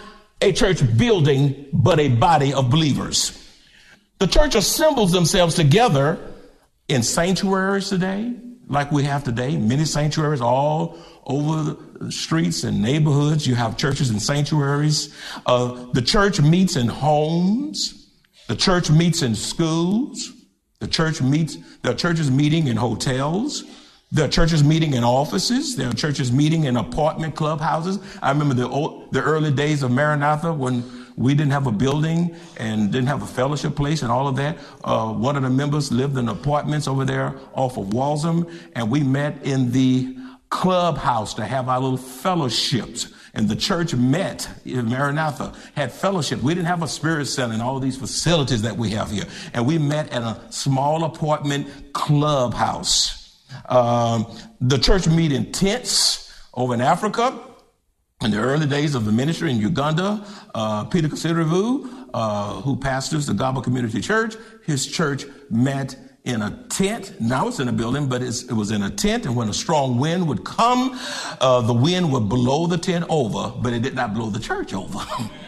a 0.40 0.52
church 0.52 0.82
building, 0.96 1.66
but 1.72 2.00
a 2.00 2.08
body 2.08 2.52
of 2.52 2.70
believers. 2.70 3.40
The 4.18 4.26
church 4.26 4.54
assembles 4.54 5.12
themselves 5.12 5.54
together 5.54 6.18
in 6.88 7.02
sanctuaries 7.02 7.88
today, 7.88 8.34
like 8.68 8.90
we 8.92 9.04
have 9.04 9.24
today, 9.24 9.56
many 9.56 9.84
sanctuaries 9.84 10.40
all 10.40 10.98
over 11.26 11.76
the 11.98 12.12
streets 12.12 12.64
and 12.64 12.82
neighborhoods. 12.82 13.46
You 13.46 13.54
have 13.54 13.76
churches 13.76 14.10
and 14.10 14.20
sanctuaries. 14.20 15.14
Uh, 15.46 15.86
the 15.92 16.02
church 16.02 16.40
meets 16.40 16.76
in 16.76 16.88
homes. 16.88 18.08
The 18.48 18.56
church 18.56 18.90
meets 18.90 19.22
in 19.22 19.34
schools. 19.34 20.33
The 20.84 20.90
church 20.90 21.22
meets, 21.22 21.56
there 21.80 21.92
are 21.92 21.94
churches 21.94 22.30
meeting 22.30 22.66
in 22.66 22.76
hotels. 22.76 23.64
There 24.12 24.26
are 24.26 24.28
churches 24.28 24.62
meeting 24.62 24.92
in 24.92 25.02
offices. 25.02 25.76
There 25.76 25.88
are 25.88 25.94
churches 25.94 26.30
meeting 26.30 26.64
in 26.64 26.76
apartment 26.76 27.34
clubhouses. 27.36 27.98
I 28.20 28.30
remember 28.30 28.52
the 28.52 28.68
old, 28.68 29.10
the 29.10 29.22
early 29.22 29.50
days 29.50 29.82
of 29.82 29.92
Maranatha 29.92 30.52
when 30.52 30.84
we 31.16 31.32
didn't 31.32 31.52
have 31.52 31.66
a 31.66 31.72
building 31.72 32.36
and 32.58 32.92
didn't 32.92 33.06
have 33.06 33.22
a 33.22 33.26
fellowship 33.26 33.76
place 33.76 34.02
and 34.02 34.12
all 34.12 34.28
of 34.28 34.36
that. 34.36 34.58
Uh, 34.84 35.10
one 35.10 35.36
of 35.36 35.42
the 35.42 35.48
members 35.48 35.90
lived 35.90 36.18
in 36.18 36.28
apartments 36.28 36.86
over 36.86 37.06
there 37.06 37.34
off 37.54 37.78
of 37.78 37.86
Walzem, 37.86 38.52
and 38.76 38.90
we 38.90 39.02
met 39.02 39.42
in 39.42 39.72
the 39.72 40.18
clubhouse 40.50 41.32
to 41.32 41.46
have 41.46 41.70
our 41.70 41.80
little 41.80 41.96
fellowships. 41.96 43.08
And 43.34 43.48
the 43.48 43.56
church 43.56 43.94
met 43.94 44.48
in 44.64 44.88
Maranatha, 44.88 45.54
had 45.74 45.92
fellowship. 45.92 46.40
We 46.40 46.54
didn't 46.54 46.68
have 46.68 46.82
a 46.82 46.88
spirit 46.88 47.26
center 47.26 47.52
and 47.52 47.62
all 47.62 47.80
these 47.80 47.96
facilities 47.96 48.62
that 48.62 48.76
we 48.76 48.90
have 48.90 49.10
here. 49.10 49.24
And 49.52 49.66
we 49.66 49.76
met 49.78 50.12
at 50.12 50.22
a 50.22 50.40
small 50.50 51.04
apartment 51.04 51.92
clubhouse. 51.92 53.42
Um, 53.68 54.26
the 54.60 54.78
church 54.78 55.08
meet 55.08 55.32
in 55.32 55.52
tents 55.52 56.32
over 56.54 56.74
in 56.74 56.80
Africa. 56.80 57.38
In 58.22 58.30
the 58.30 58.38
early 58.38 58.66
days 58.66 58.94
of 58.94 59.04
the 59.04 59.12
ministry 59.12 59.50
in 59.50 59.58
Uganda, 59.58 60.24
uh, 60.54 60.84
Peter 60.84 61.08
Kasirivu, 61.08 62.08
uh, 62.14 62.60
who 62.62 62.76
pastors 62.76 63.26
the 63.26 63.34
Gaba 63.34 63.60
Community 63.60 64.00
Church, 64.00 64.36
his 64.64 64.86
church 64.86 65.26
met 65.50 65.96
in 66.25 66.40
a 66.40 66.50
tent. 66.71 67.21
Now 67.21 67.49
it's 67.49 67.61
in 67.61 67.69
a 67.69 67.73
building, 67.73 68.09
but 68.09 68.23
it 68.23 68.50
was 68.50 68.71
in 68.71 68.83
a 68.83 68.90
tent. 68.90 69.26
And 69.26 69.37
when 69.37 69.49
a 69.50 69.54
strong 69.54 69.99
wind 69.99 70.26
would 70.26 70.43
come, 70.43 70.99
uh, 71.40 71.61
the 71.61 71.75
wind 71.75 72.11
would 72.12 72.28
blow 72.28 72.66
the 72.66 72.78
tent 72.78 73.04
over, 73.11 73.52
but 73.61 73.75
it 73.75 73.83
did 73.83 73.95
not 73.95 74.14
blow 74.14 74.31
the 74.31 74.40
church 74.40 74.73
over. 74.73 75.00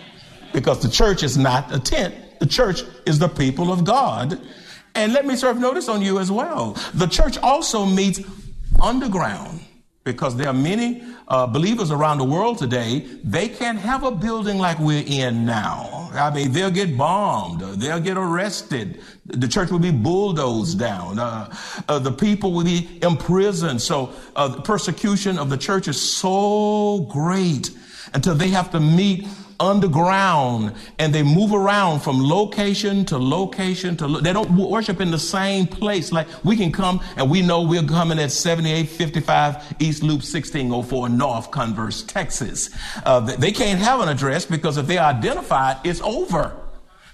because 0.53 0.81
the 0.81 0.91
church 0.91 1.23
is 1.23 1.39
not 1.39 1.75
a 1.75 1.79
tent. 1.79 2.15
The 2.41 2.47
church 2.47 2.83
is 3.07 3.19
the 3.19 3.29
people 3.29 3.73
of 3.73 3.85
God. 3.85 4.39
And 4.95 5.13
let 5.13 5.27
me 5.27 5.37
serve 5.37 5.59
notice 5.59 5.89
on 5.89 6.03
you 6.03 6.19
as 6.19 6.31
well. 6.31 6.77
The 6.95 7.07
church 7.07 7.39
also 7.39 7.87
meets 7.87 8.21
underground 8.81 9.61
because 10.07 10.37
there 10.37 10.47
are 10.47 10.55
many 10.55 11.03
uh, 11.27 11.49
believers 11.49 11.91
around 11.91 12.19
the 12.19 12.25
world 12.25 12.59
today, 12.59 13.01
they 13.25 13.49
can't 13.49 13.79
have 13.79 14.05
a 14.05 14.11
building 14.13 14.57
like 14.57 14.79
we're 14.79 15.05
in 15.05 15.45
now. 15.45 16.09
I 16.15 16.33
mean, 16.33 16.53
they'll 16.53 16.71
get 16.71 16.97
bombed, 16.97 17.61
they'll 17.61 18.01
get 18.01 18.17
arrested, 18.17 19.03
the 19.27 19.49
church 19.49 19.71
will 19.71 19.81
be 19.81 19.91
bulldozed 19.91 20.79
down, 20.79 21.19
uh, 21.19 21.53
uh, 21.89 21.99
the 21.99 22.13
people 22.13 22.53
will 22.53 22.65
be 22.65 23.01
imprisoned. 23.03 23.83
So 23.83 24.13
uh, 24.37 24.61
persecution 24.63 25.39
of 25.39 25.51
the 25.51 25.59
church 25.59 25.89
is 25.89 26.01
so 26.01 27.01
great 27.11 27.71
until 28.15 28.37
they 28.37 28.49
have 28.51 28.71
to 28.71 28.81
meet 28.81 29.27
underground 29.61 30.75
and 30.99 31.15
they 31.15 31.23
move 31.23 31.53
around 31.53 32.01
from 32.01 32.23
location 32.23 33.05
to 33.07 33.19
location 33.19 33.97
to 33.97 34.07
lo- 34.07 34.21
they 34.21 34.33
don't 34.33 34.51
worship 34.51 35.01
in 35.01 35.11
the 35.11 35.19
same 35.19 35.67
place. 35.67 36.13
Like 36.13 36.27
we 36.45 36.57
can 36.57 36.73
come 36.73 37.01
and 37.17 37.31
we 37.31 37.43
know 37.43 37.63
we're 37.63 37.83
coming 37.83 38.19
at 38.19 38.31
7855 38.31 39.77
east 39.81 40.03
loop 40.03 40.23
1604 40.23 41.09
north 41.09 41.51
converse 41.51 42.03
texas. 42.03 42.71
Uh, 43.05 43.21
they 43.21 43.53
can't 43.53 43.81
have 43.81 44.01
an 44.01 44.09
address 44.09 44.45
because 44.47 44.77
if 44.77 44.87
they're 44.87 45.01
identified 45.01 45.79
it's 45.85 46.01
over. 46.01 46.57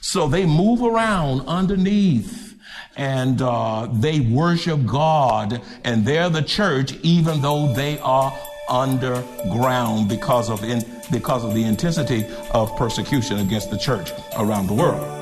So 0.00 0.26
they 0.28 0.46
move 0.46 0.82
around 0.82 1.42
underneath 1.46 2.56
and 2.96 3.40
uh, 3.40 3.88
they 3.90 4.20
worship 4.20 4.84
god 4.84 5.62
and 5.84 6.04
they're 6.04 6.28
the 6.28 6.42
church 6.42 6.94
even 7.02 7.40
though 7.40 7.72
they 7.72 7.98
are 8.00 8.36
underground 8.68 10.08
because 10.08 10.50
of 10.50 10.62
in, 10.64 10.84
because 11.12 11.44
of 11.44 11.54
the 11.54 11.62
intensity 11.62 12.26
of 12.50 12.74
persecution 12.76 13.38
against 13.38 13.70
the 13.70 13.78
church 13.78 14.10
around 14.36 14.66
the 14.66 14.74
world. 14.74 15.20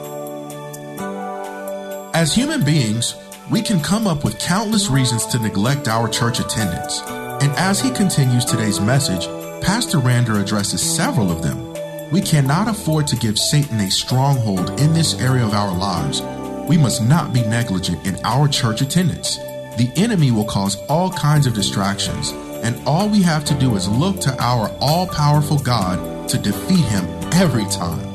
As 2.15 2.35
human 2.35 2.65
beings, 2.65 3.15
we 3.51 3.61
can 3.61 3.81
come 3.81 4.07
up 4.07 4.25
with 4.25 4.39
countless 4.39 4.89
reasons 4.89 5.27
to 5.27 5.39
neglect 5.39 5.89
our 5.89 6.09
church 6.09 6.39
attendance. 6.41 7.03
And 7.43 7.53
as 7.53 7.81
he 7.81 7.91
continues 7.91 8.45
today's 8.45 8.81
message, 8.81 9.27
Pastor 9.63 9.99
Rander 9.99 10.41
addresses 10.41 10.83
several 10.83 11.31
of 11.31 11.43
them. 11.43 11.67
We 12.11 12.21
cannot 12.21 12.69
afford 12.69 13.07
to 13.09 13.17
give 13.17 13.39
Satan 13.39 13.81
a 13.81 13.91
stronghold 13.91 14.81
in 14.81 14.93
this 14.93 15.21
area 15.21 15.45
of 15.45 15.55
our 15.55 15.77
lives. 15.77 16.23
We 16.69 16.77
must 16.77 17.03
not 17.03 17.33
be 17.33 17.43
negligent 17.43 18.07
in 18.07 18.17
our 18.25 18.49
church 18.49 18.81
attendance. 18.81 19.37
The 19.77 19.91
enemy 19.97 20.31
will 20.31 20.45
cause 20.45 20.77
all 20.89 21.11
kinds 21.11 21.47
of 21.47 21.55
distractions 21.55 22.33
and 22.63 22.81
all 22.87 23.09
we 23.09 23.23
have 23.23 23.45
to 23.47 23.55
do 23.55 23.75
is 23.77 23.89
look 23.89 24.21
to 24.21 24.37
our 24.43 24.71
all 24.81 25.07
powerful 25.07 25.59
God 25.59 26.29
to 26.29 26.39
defeat 26.39 26.85
him 26.85 27.05
every 27.33 27.65
time. 27.67 28.07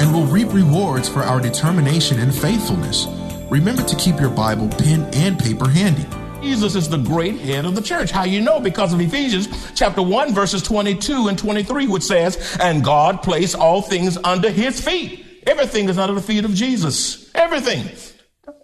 And 0.00 0.12
we'll 0.12 0.26
reap 0.26 0.52
rewards 0.52 1.08
for 1.08 1.20
our 1.20 1.40
determination 1.40 2.18
and 2.18 2.34
faithfulness. 2.34 3.06
Remember 3.50 3.82
to 3.82 3.96
keep 3.96 4.18
your 4.18 4.30
Bible, 4.30 4.68
pen, 4.68 5.08
and 5.12 5.38
paper 5.38 5.68
handy. 5.68 6.06
Jesus 6.40 6.74
is 6.74 6.88
the 6.88 6.96
great 6.96 7.38
head 7.38 7.64
of 7.66 7.74
the 7.74 7.82
church. 7.82 8.10
How 8.10 8.24
you 8.24 8.40
know? 8.40 8.60
Because 8.60 8.92
of 8.92 9.00
Ephesians 9.00 9.48
chapter 9.74 10.02
1, 10.02 10.32
verses 10.32 10.62
22 10.62 11.28
and 11.28 11.38
23, 11.38 11.86
which 11.86 12.02
says, 12.02 12.56
And 12.60 12.82
God 12.82 13.22
placed 13.22 13.56
all 13.56 13.82
things 13.82 14.16
under 14.24 14.50
his 14.50 14.80
feet. 14.80 15.26
Everything 15.46 15.88
is 15.88 15.98
under 15.98 16.14
the 16.14 16.22
feet 16.22 16.44
of 16.44 16.54
Jesus. 16.54 17.30
Everything. 17.34 17.84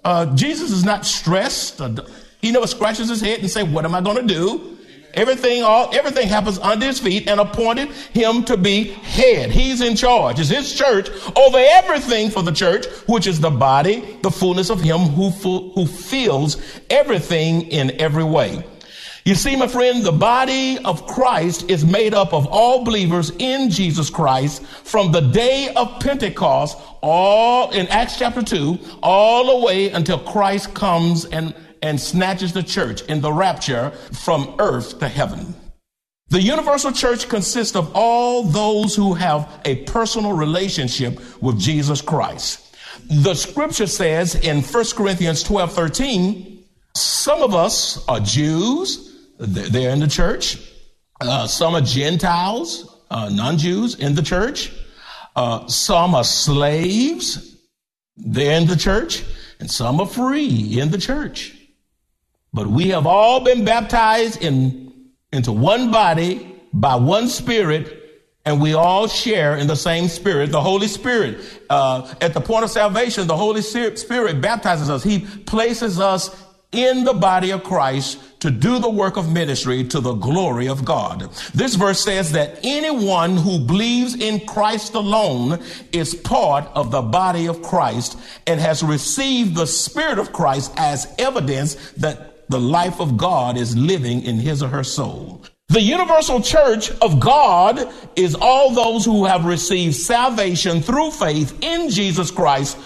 Uh, 0.05 0.35
Jesus 0.35 0.71
is 0.71 0.85
not 0.85 1.05
stressed. 1.05 1.81
He 2.41 2.53
never 2.53 2.67
scratches 2.67 3.09
his 3.09 3.21
head 3.21 3.41
and 3.41 3.51
say, 3.51 3.63
What 3.63 3.85
am 3.85 3.95
I 3.95 4.01
going 4.01 4.27
to 4.27 4.35
do? 4.35 4.79
Everything, 5.17 5.63
all, 5.63 5.89
everything 5.95 6.29
happens 6.29 6.59
under 6.59 6.85
his 6.85 7.01
feet 7.01 7.27
and 7.27 7.41
appointed 7.41 7.89
him 7.91 8.45
to 8.45 8.57
be 8.59 8.85
head. 8.85 9.51
He's 9.51 9.81
in 9.81 9.97
charge. 9.97 10.39
It's 10.39 10.51
his 10.51 10.75
church 10.75 11.09
over 11.35 11.57
everything 11.59 12.31
for 12.31 12.43
the 12.43 12.53
church, 12.53 12.87
which 13.09 13.27
is 13.27 13.41
the 13.41 13.51
body, 13.51 14.19
the 14.23 14.31
fullness 14.31 14.69
of 14.69 14.81
him 14.81 14.99
who, 14.99 15.31
who 15.31 15.87
fills 15.87 16.63
everything 16.91 17.63
in 17.63 17.99
every 17.99 18.25
way. 18.25 18.63
You 19.27 19.35
see, 19.35 19.57
my 19.57 19.67
friend, 19.67 20.05
the 20.05 20.13
body 20.13 20.79
of 20.85 21.05
Christ 21.07 21.69
is 21.69 21.85
made 21.85 22.15
up 22.15 22.33
of 22.33 22.47
all 22.47 22.85
believers 22.85 23.33
in 23.39 23.71
Jesus 23.71 24.09
Christ 24.09 24.65
from 24.65 25.11
the 25.11 25.21
day 25.21 25.73
of 25.75 25.99
Pentecost, 25.99 26.79
all 27.01 27.73
in 27.73 27.89
Acts 27.89 28.19
chapter 28.19 28.41
2, 28.41 28.79
all 29.03 29.59
the 29.59 29.67
way 29.67 29.91
until 29.91 30.21
Christ 30.21 30.75
comes 30.75 31.25
and 31.25 31.55
and 31.87 32.01
snatches 32.01 32.53
the 32.53 32.63
church 32.63 33.03
in 33.03 33.21
the 33.21 33.33
rapture 33.33 33.91
from 34.13 34.57
earth 34.59 34.99
to 34.99 35.09
heaven. 35.09 35.55
The 36.29 36.43
universal 36.43 36.91
church 36.91 37.29
consists 37.29 37.77
of 37.77 37.93
all 37.95 38.43
those 38.43 38.97
who 38.97 39.15
have 39.15 39.49
a 39.65 39.85
personal 39.85 40.33
relationship 40.33 41.21
with 41.41 41.61
Jesus 41.61 42.01
Christ. 42.03 42.77
The 43.09 43.35
scripture 43.35 43.87
says 43.87 44.35
in 44.35 44.63
1 44.63 44.85
Corinthians 44.97 45.45
12 45.45 45.73
13, 45.73 46.65
some 46.97 47.43
of 47.43 47.55
us 47.55 48.05
are 48.09 48.19
Jews, 48.21 49.17
they're 49.39 49.91
in 49.91 50.01
the 50.01 50.09
church. 50.09 50.59
Uh, 51.21 51.47
some 51.47 51.75
are 51.75 51.81
Gentiles, 51.81 53.03
uh, 53.11 53.29
non 53.29 53.59
Jews 53.59 53.95
in 53.95 54.15
the 54.15 54.23
church. 54.23 54.73
Uh, 55.37 55.67
some 55.69 56.15
are 56.15 56.25
slaves, 56.25 57.57
they're 58.17 58.61
in 58.61 58.67
the 58.67 58.77
church. 58.77 59.23
And 59.59 59.71
some 59.71 60.01
are 60.01 60.07
free 60.07 60.79
in 60.81 60.91
the 60.91 60.99
church. 60.99 61.56
But 62.57 62.69
we 62.69 62.89
have 62.89 63.07
all 63.07 63.41
been 63.41 63.67
baptized 63.67 64.43
in, 64.43 65.11
into 65.31 65.53
one 65.53 65.91
body 65.91 66.57
by 66.73 66.97
one 66.97 67.29
spirit, 67.29 68.03
and 68.47 68.63
we 68.63 68.73
all 68.73 69.09
share 69.09 69.59
in 69.59 69.67
the 69.67 69.77
same 69.77 70.09
spirit, 70.09 70.53
the 70.53 70.63
Holy 70.63 70.89
Spirit. 70.89 71.39
Uh, 71.69 72.15
at 72.23 72.33
the 72.33 72.41
point 72.41 72.65
of 72.65 72.71
salvation, 72.71 73.27
the 73.27 73.37
Holy 73.37 73.61
Spirit 73.61 74.41
baptizes 74.41 74.89
us. 74.89 75.05
He 75.05 75.19
places 75.19 76.01
us 76.01 76.45
in 76.73 77.05
the 77.05 77.13
body 77.13 77.51
of 77.51 77.63
Christ 77.63 78.41
to 78.41 78.51
do 78.51 78.79
the 78.79 78.89
work 78.89 79.19
of 79.19 79.31
ministry 79.31 79.85
to 79.89 80.01
the 80.01 80.15
glory 80.15 80.67
of 80.67 80.83
God. 80.83 81.31
This 81.55 81.75
verse 81.75 82.01
says 82.01 82.33
that 82.33 82.61
anyone 82.63 83.37
who 83.37 83.59
believes 83.59 84.15
in 84.15 84.41
Christ 84.47 84.95
alone 84.95 85.63
is 85.93 86.15
part 86.15 86.65
of 86.75 86.91
the 86.91 87.03
body 87.03 87.49
of 87.49 87.61
Christ 87.61 88.19
and 88.47 88.59
has 88.61 88.83
received 88.83 89.55
the 89.55 89.67
Spirit 89.67 90.19
of 90.19 90.33
Christ 90.33 90.73
as 90.79 91.15
evidence 91.19 91.75
that 91.99 92.33
the 92.49 92.61
life 92.61 93.01
of 93.01 93.17
God 93.17 93.57
is 93.57 93.77
living 93.77 94.23
in 94.23 94.37
his 94.37 94.63
or 94.63 94.69
her 94.69 94.85
soul. 94.85 95.43
The 95.69 95.81
universal 95.81 96.41
church 96.41 96.91
of 97.03 97.19
God 97.19 97.93
is 98.15 98.37
all 98.37 98.73
those 98.73 99.05
who 99.05 99.25
have 99.25 99.45
received 99.45 99.97
salvation 99.97 100.81
through 100.81 101.11
faith 101.11 101.59
in 101.61 101.91
Jesus 101.91 102.31
Christ, 102.31 102.79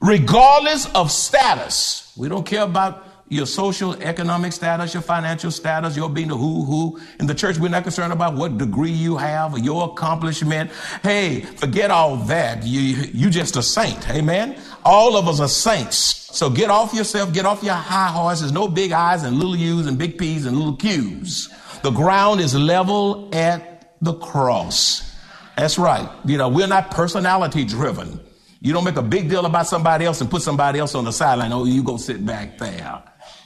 regardless 0.00 0.90
of 0.94 1.10
status. 1.10 2.12
We 2.16 2.28
don't 2.28 2.46
care 2.46 2.62
about 2.62 3.06
your 3.28 3.46
social 3.46 3.94
economic 4.02 4.52
status, 4.52 4.92
your 4.92 5.02
financial 5.02 5.50
status, 5.50 5.96
your 5.96 6.10
being 6.10 6.28
the 6.28 6.36
who 6.36 6.64
who 6.64 7.00
in 7.18 7.26
the 7.26 7.34
church. 7.34 7.58
We're 7.58 7.68
not 7.68 7.82
concerned 7.82 8.12
about 8.12 8.34
what 8.34 8.58
degree 8.58 8.90
you 8.90 9.16
have 9.16 9.54
or 9.54 9.58
your 9.58 9.90
accomplishment. 9.90 10.70
Hey, 11.02 11.40
forget 11.40 11.90
all 11.90 12.16
that. 12.16 12.64
You 12.64 12.80
you 12.80 13.30
just 13.30 13.56
a 13.56 13.62
saint. 13.62 14.08
Amen. 14.10 14.60
All 14.84 15.16
of 15.16 15.26
us 15.26 15.40
are 15.40 15.48
saints. 15.48 16.24
So 16.36 16.50
get 16.50 16.68
off 16.68 16.92
yourself, 16.92 17.32
get 17.32 17.46
off 17.46 17.62
your 17.62 17.74
high 17.74 18.08
horses. 18.08 18.52
No 18.52 18.68
big 18.68 18.92
I's 18.92 19.22
and 19.22 19.36
little 19.36 19.56
U's 19.56 19.86
and 19.86 19.96
big 19.96 20.18
P's 20.18 20.46
and 20.46 20.56
little 20.56 20.76
Q's. 20.76 21.48
The 21.82 21.90
ground 21.90 22.40
is 22.40 22.54
level 22.54 23.30
at 23.32 23.96
the 24.00 24.14
cross. 24.14 25.14
That's 25.56 25.78
right. 25.78 26.08
You 26.24 26.36
know, 26.36 26.48
we're 26.48 26.66
not 26.66 26.90
personality 26.90 27.64
driven. 27.64 28.20
You 28.60 28.72
don't 28.72 28.84
make 28.84 28.96
a 28.96 29.02
big 29.02 29.28
deal 29.28 29.44
about 29.44 29.66
somebody 29.66 30.06
else 30.06 30.20
and 30.20 30.30
put 30.30 30.42
somebody 30.42 30.78
else 30.78 30.94
on 30.94 31.04
the 31.04 31.12
sideline. 31.12 31.52
Oh, 31.52 31.66
you 31.66 31.82
go 31.82 31.96
sit 31.98 32.24
back 32.24 32.58
there. 32.58 33.02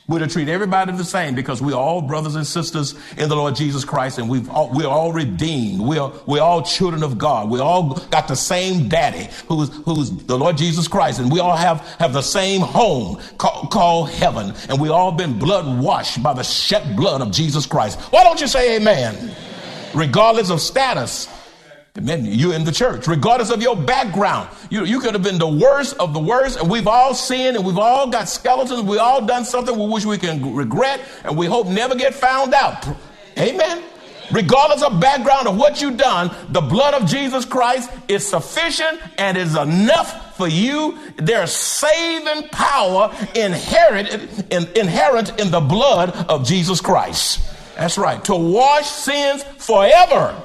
We're 0.09 0.21
to 0.21 0.27
treat 0.27 0.49
everybody 0.49 0.91
the 0.93 1.05
same 1.05 1.35
because 1.35 1.61
we're 1.61 1.75
all 1.75 2.01
brothers 2.01 2.35
and 2.35 2.47
sisters 2.47 2.95
in 3.19 3.29
the 3.29 3.37
Lord 3.37 3.55
Jesus 3.55 3.85
Christ 3.85 4.17
and 4.17 4.31
we've 4.31 4.49
all, 4.49 4.71
we're 4.73 4.89
all 4.89 5.13
redeemed. 5.13 5.83
We're, 5.83 6.11
we're 6.25 6.41
all 6.41 6.63
children 6.63 7.03
of 7.03 7.19
God. 7.19 7.51
We 7.51 7.61
all 7.61 7.95
got 8.11 8.27
the 8.27 8.35
same 8.35 8.89
daddy 8.89 9.29
who's, 9.49 9.69
who's 9.85 10.11
the 10.11 10.39
Lord 10.39 10.57
Jesus 10.57 10.89
Christ 10.89 11.21
and 11.21 11.31
we 11.31 11.41
all 11.41 11.55
have, 11.55 11.81
have 11.99 12.15
the 12.15 12.23
same 12.23 12.63
home 12.63 13.21
called, 13.37 13.71
called 13.71 14.09
heaven 14.09 14.55
and 14.71 14.81
we 14.81 14.89
all 14.89 15.13
been 15.13 15.39
blood 15.39 15.79
washed 15.79 16.23
by 16.23 16.33
the 16.33 16.43
shed 16.43 16.97
blood 16.97 17.21
of 17.21 17.31
Jesus 17.31 17.67
Christ. 17.67 18.01
Why 18.11 18.25
don't 18.25 18.41
you 18.41 18.47
say 18.47 18.77
amen? 18.77 19.15
amen. 19.15 19.37
Regardless 19.95 20.49
of 20.49 20.63
status, 20.63 21.29
Amen. 21.99 22.25
You 22.25 22.53
in 22.53 22.63
the 22.63 22.71
church, 22.71 23.09
regardless 23.09 23.51
of 23.51 23.61
your 23.61 23.75
background. 23.75 24.49
You, 24.71 24.85
you 24.85 25.01
could 25.01 25.15
have 25.15 25.23
been 25.25 25.39
the 25.39 25.49
worst 25.49 25.97
of 25.99 26.15
the 26.15 26.21
worst, 26.21 26.61
and 26.61 26.71
we've 26.71 26.87
all 26.87 27.13
sinned, 27.13 27.57
and 27.57 27.67
we've 27.67 27.77
all 27.77 28.09
got 28.09 28.29
skeletons. 28.29 28.83
We 28.83 28.99
all 28.99 29.27
done 29.27 29.45
something 29.45 29.77
we 29.77 29.87
wish 29.87 30.05
we 30.05 30.17
can 30.17 30.55
regret, 30.55 31.01
and 31.25 31.37
we 31.37 31.47
hope 31.47 31.67
never 31.67 31.97
get 31.97 32.15
found 32.15 32.55
out. 32.55 32.87
Amen. 33.37 33.83
Regardless 34.31 34.85
of 34.85 35.01
background 35.01 35.49
of 35.49 35.57
what 35.57 35.83
you've 35.83 35.97
done, 35.97 36.31
the 36.51 36.61
blood 36.61 36.95
of 36.95 37.09
Jesus 37.09 37.45
Christ 37.45 37.91
is 38.07 38.25
sufficient 38.25 39.01
and 39.17 39.37
is 39.37 39.57
enough 39.57 40.37
for 40.37 40.47
you. 40.47 40.97
There's 41.17 41.51
saving 41.51 42.49
power 42.51 43.13
inherent 43.35 44.53
in, 44.53 44.69
inherent 44.77 45.41
in 45.41 45.51
the 45.51 45.61
blood 45.61 46.11
of 46.29 46.47
Jesus 46.47 46.81
Christ. 46.81 47.41
That's 47.77 47.99
right. 47.99 48.23
To 48.27 48.37
wash 48.37 48.87
sins 48.87 49.43
forever 49.57 50.41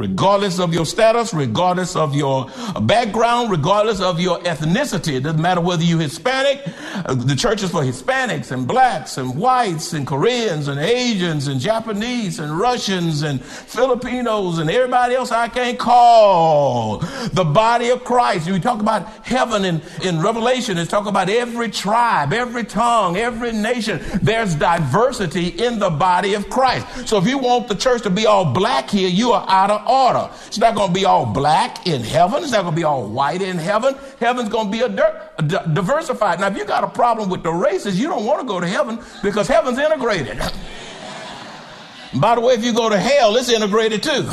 regardless 0.00 0.58
of 0.58 0.72
your 0.72 0.86
status, 0.86 1.34
regardless 1.34 1.94
of 1.94 2.14
your 2.14 2.50
background, 2.82 3.50
regardless 3.50 4.00
of 4.00 4.18
your 4.18 4.38
ethnicity. 4.40 5.16
It 5.16 5.24
doesn't 5.24 5.40
matter 5.40 5.60
whether 5.60 5.84
you're 5.84 6.00
Hispanic. 6.00 6.62
Uh, 7.04 7.14
the 7.14 7.36
church 7.36 7.62
is 7.62 7.70
for 7.70 7.82
Hispanics 7.82 8.50
and 8.50 8.66
blacks 8.66 9.18
and 9.18 9.36
whites 9.36 9.92
and 9.92 10.06
Koreans 10.06 10.68
and 10.68 10.80
Asians 10.80 11.48
and 11.48 11.60
Japanese 11.60 12.38
and 12.38 12.58
Russians 12.58 13.22
and 13.22 13.44
Filipinos 13.44 14.58
and 14.58 14.70
everybody 14.70 15.14
else 15.16 15.32
I 15.32 15.48
can't 15.48 15.78
call. 15.78 16.98
The 17.32 17.44
body 17.44 17.90
of 17.90 18.02
Christ. 18.02 18.50
We 18.50 18.58
talk 18.58 18.80
about 18.80 19.06
heaven 19.22 19.66
in, 19.66 19.82
in 20.02 20.22
Revelation. 20.22 20.78
It's 20.78 20.90
talk 20.90 21.06
about 21.06 21.28
every 21.28 21.70
tribe, 21.70 22.32
every 22.32 22.64
tongue, 22.64 23.18
every 23.18 23.52
nation. 23.52 24.00
There's 24.22 24.54
diversity 24.54 25.48
in 25.48 25.78
the 25.78 25.90
body 25.90 26.32
of 26.32 26.48
Christ. 26.48 27.06
So 27.06 27.18
if 27.18 27.26
you 27.26 27.36
want 27.36 27.68
the 27.68 27.74
church 27.74 28.00
to 28.02 28.10
be 28.10 28.24
all 28.24 28.46
black 28.46 28.88
here, 28.88 29.10
you 29.10 29.32
are 29.32 29.44
out 29.46 29.70
of 29.70 29.89
order. 29.90 30.30
It's 30.46 30.58
not 30.58 30.74
going 30.74 30.88
to 30.88 30.94
be 30.94 31.04
all 31.04 31.26
black 31.26 31.86
in 31.86 32.02
heaven. 32.02 32.42
It's 32.42 32.52
not 32.52 32.62
going 32.62 32.74
to 32.74 32.80
be 32.80 32.84
all 32.84 33.08
white 33.08 33.42
in 33.42 33.58
heaven. 33.58 33.96
Heaven's 34.20 34.48
going 34.48 34.66
to 34.66 34.72
be 34.72 34.80
a, 34.80 34.88
di- 34.88 35.64
diversified. 35.72 36.40
Now, 36.40 36.46
if 36.46 36.56
you 36.56 36.64
got 36.64 36.84
a 36.84 36.88
problem 36.88 37.28
with 37.28 37.42
the 37.42 37.52
races, 37.52 37.98
you 37.98 38.06
don't 38.08 38.24
want 38.24 38.40
to 38.40 38.46
go 38.46 38.60
to 38.60 38.66
heaven 38.66 39.00
because 39.22 39.48
heaven's 39.48 39.78
integrated. 39.78 40.38
By 42.14 42.34
the 42.34 42.40
way, 42.40 42.54
if 42.54 42.64
you 42.64 42.72
go 42.72 42.88
to 42.88 42.98
hell, 42.98 43.36
it's 43.36 43.50
integrated 43.50 44.02
too. 44.02 44.28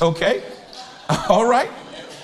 okay? 0.02 0.42
All 1.28 1.46
right? 1.46 1.70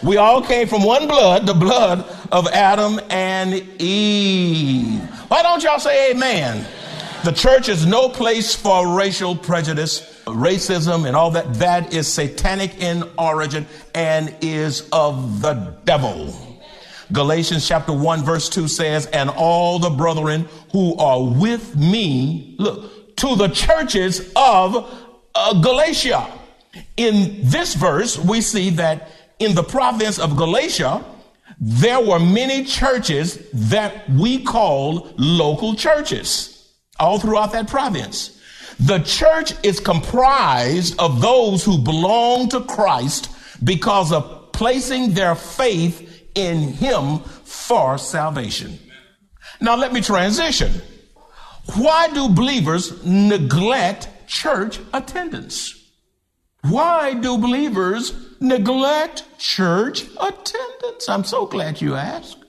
We 0.02 0.16
all 0.16 0.42
came 0.42 0.68
from 0.68 0.84
one 0.84 1.08
blood, 1.08 1.44
the 1.44 1.54
blood 1.54 2.08
of 2.30 2.46
Adam 2.48 3.00
and 3.10 3.54
Eve. 3.80 5.00
Why 5.28 5.42
don't 5.42 5.60
y'all 5.60 5.80
say 5.80 6.12
amen? 6.12 6.64
The 7.24 7.32
church 7.32 7.68
is 7.68 7.84
no 7.84 8.08
place 8.08 8.54
for 8.54 8.96
racial 8.96 9.34
prejudice 9.34 10.17
racism 10.30 11.06
and 11.06 11.16
all 11.16 11.30
that, 11.32 11.54
that 11.54 11.92
is 11.92 12.10
satanic 12.10 12.80
in 12.80 13.04
origin 13.18 13.66
and 13.94 14.34
is 14.40 14.88
of 14.92 15.40
the 15.40 15.76
devil. 15.84 16.34
Galatians 17.12 17.66
chapter 17.66 17.92
1 17.92 18.22
verse 18.24 18.48
2 18.48 18.68
says, 18.68 19.06
and 19.06 19.30
all 19.30 19.78
the 19.78 19.90
brethren 19.90 20.48
who 20.72 20.96
are 20.96 21.22
with 21.22 21.76
me, 21.76 22.54
look, 22.58 23.16
to 23.16 23.34
the 23.34 23.48
churches 23.48 24.32
of 24.36 24.94
uh, 25.34 25.60
Galatia. 25.60 26.26
In 26.96 27.38
this 27.42 27.74
verse, 27.74 28.18
we 28.18 28.40
see 28.40 28.70
that 28.70 29.10
in 29.38 29.54
the 29.54 29.62
province 29.62 30.18
of 30.18 30.36
Galatia, 30.36 31.04
there 31.60 32.00
were 32.00 32.20
many 32.20 32.64
churches 32.64 33.48
that 33.52 34.08
we 34.10 34.44
call 34.44 35.12
local 35.16 35.74
churches 35.74 36.72
all 37.00 37.18
throughout 37.18 37.52
that 37.52 37.68
province. 37.68 38.37
The 38.80 39.00
church 39.00 39.52
is 39.64 39.80
comprised 39.80 40.98
of 40.98 41.20
those 41.20 41.64
who 41.64 41.78
belong 41.78 42.48
to 42.50 42.60
Christ 42.60 43.30
because 43.62 44.12
of 44.12 44.52
placing 44.52 45.14
their 45.14 45.34
faith 45.34 46.26
in 46.34 46.72
Him 46.72 47.18
for 47.18 47.98
salvation. 47.98 48.78
Now, 49.60 49.76
let 49.76 49.92
me 49.92 50.00
transition. 50.00 50.80
Why 51.74 52.08
do 52.08 52.28
believers 52.28 53.04
neglect 53.04 54.08
church 54.28 54.78
attendance? 54.94 55.74
Why 56.62 57.14
do 57.14 57.38
believers 57.38 58.12
neglect 58.40 59.24
church 59.38 60.04
attendance? 60.20 61.08
I'm 61.08 61.24
so 61.24 61.46
glad 61.46 61.80
you 61.80 61.94
asked. 61.94 62.44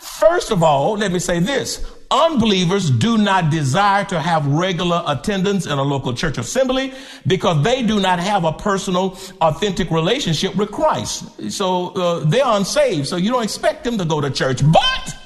First 0.00 0.50
of 0.50 0.62
all, 0.62 0.96
let 0.96 1.12
me 1.12 1.18
say 1.18 1.38
this 1.38 1.84
Unbelievers 2.14 2.90
do 2.90 3.18
not 3.18 3.50
desire 3.50 4.04
to 4.04 4.20
have 4.20 4.46
regular 4.46 5.02
attendance 5.08 5.66
in 5.66 5.72
a 5.72 5.82
local 5.82 6.14
church 6.14 6.38
assembly 6.38 6.94
because 7.26 7.64
they 7.64 7.82
do 7.82 7.98
not 7.98 8.20
have 8.20 8.44
a 8.44 8.52
personal, 8.52 9.18
authentic 9.40 9.90
relationship 9.90 10.54
with 10.54 10.70
Christ. 10.70 11.50
So 11.50 11.88
uh, 11.88 12.20
they're 12.20 12.46
unsaved. 12.46 13.08
So 13.08 13.16
you 13.16 13.32
don't 13.32 13.42
expect 13.42 13.82
them 13.82 13.98
to 13.98 14.04
go 14.04 14.20
to 14.20 14.30
church. 14.30 14.62
But 14.64 15.16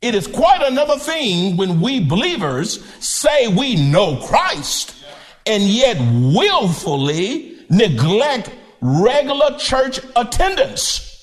it 0.00 0.14
is 0.14 0.26
quite 0.26 0.62
another 0.62 0.96
thing 0.96 1.58
when 1.58 1.82
we 1.82 2.00
believers 2.02 2.82
say 3.04 3.48
we 3.48 3.76
know 3.76 4.16
Christ 4.26 4.94
and 5.44 5.62
yet 5.64 5.98
willfully 6.00 7.58
neglect 7.68 8.50
regular 8.80 9.58
church 9.58 10.00
attendance. 10.16 11.13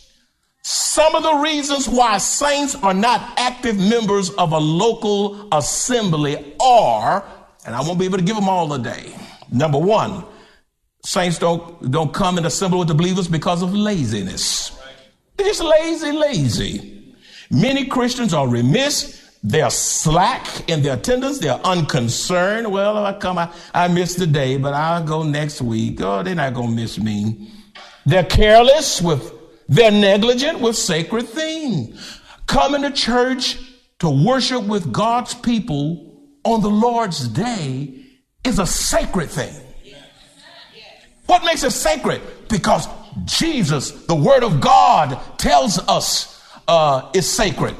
Some 0.64 1.16
of 1.16 1.24
the 1.24 1.36
reasons 1.36 1.90
why 1.90 2.18
saints 2.20 2.76
are 2.76 2.94
not 2.94 3.34
active 3.40 3.78
members 3.78 4.30
of 4.32 4.52
a 4.52 4.58
local 4.60 5.48
assembly 5.52 6.56
are, 6.62 7.24
and 7.66 7.76
I 7.76 7.82
won't 7.82 7.98
be 7.98 8.06
able 8.06 8.20
to 8.20 8.24
give 8.24 8.36
them 8.36 8.48
all 8.48 8.70
today. 8.70 9.16
Number 9.52 9.80
one, 9.80 10.24
saints 11.04 11.40
don't, 11.40 11.90
don't 11.90 12.14
come 12.14 12.38
and 12.38 12.46
assemble 12.46 12.78
with 12.80 12.90
the 12.90 12.94
believers 12.94 13.28
because 13.28 13.64
of 13.64 13.74
laziness. 13.74 14.78
They're 15.36 15.48
just 15.48 15.64
lazy, 15.64 16.12
lazy. 16.12 17.16
Many 17.50 17.86
Christians 17.86 18.34
are 18.34 18.48
remiss. 18.48 19.18
They're 19.44 19.72
slack 19.72 20.70
in 20.70 20.84
their 20.84 20.94
attendance. 20.96 21.40
They're 21.40 21.60
unconcerned. 21.66 22.72
Well, 22.72 23.04
I 23.04 23.14
come, 23.14 23.40
I, 23.40 23.52
I 23.74 23.88
the 23.88 24.28
day, 24.28 24.58
but 24.58 24.76
I'll 24.76 25.04
go 25.04 25.24
next 25.24 25.62
week. 25.62 26.00
Oh, 26.02 26.22
they're 26.22 26.36
not 26.36 26.54
going 26.54 26.70
to 26.70 26.76
miss 26.76 27.00
me. 27.00 27.52
They're 28.06 28.24
careless 28.24 29.02
with 29.02 29.41
they're 29.72 29.90
negligent 29.90 30.60
with 30.60 30.76
sacred 30.76 31.30
things. 31.30 32.20
Coming 32.46 32.82
to 32.82 32.92
church 32.92 33.58
to 34.00 34.10
worship 34.10 34.66
with 34.66 34.92
God's 34.92 35.34
people 35.34 36.14
on 36.44 36.62
the 36.62 36.70
Lord's 36.70 37.26
day 37.30 38.04
is 38.44 38.60
a 38.60 38.68
sacred 38.68 39.30
thing. 39.30 39.56
What 41.26 41.46
makes 41.46 41.64
it 41.64 41.72
sacred? 41.72 42.22
Because 42.50 42.90
Jesus, 43.24 43.92
the 44.08 44.16
Word 44.16 44.44
of 44.44 44.60
God, 44.60 45.18
tells 45.38 45.80
us 45.88 46.44
uh, 46.68 47.10
it's 47.14 47.28
sacred. 47.28 47.78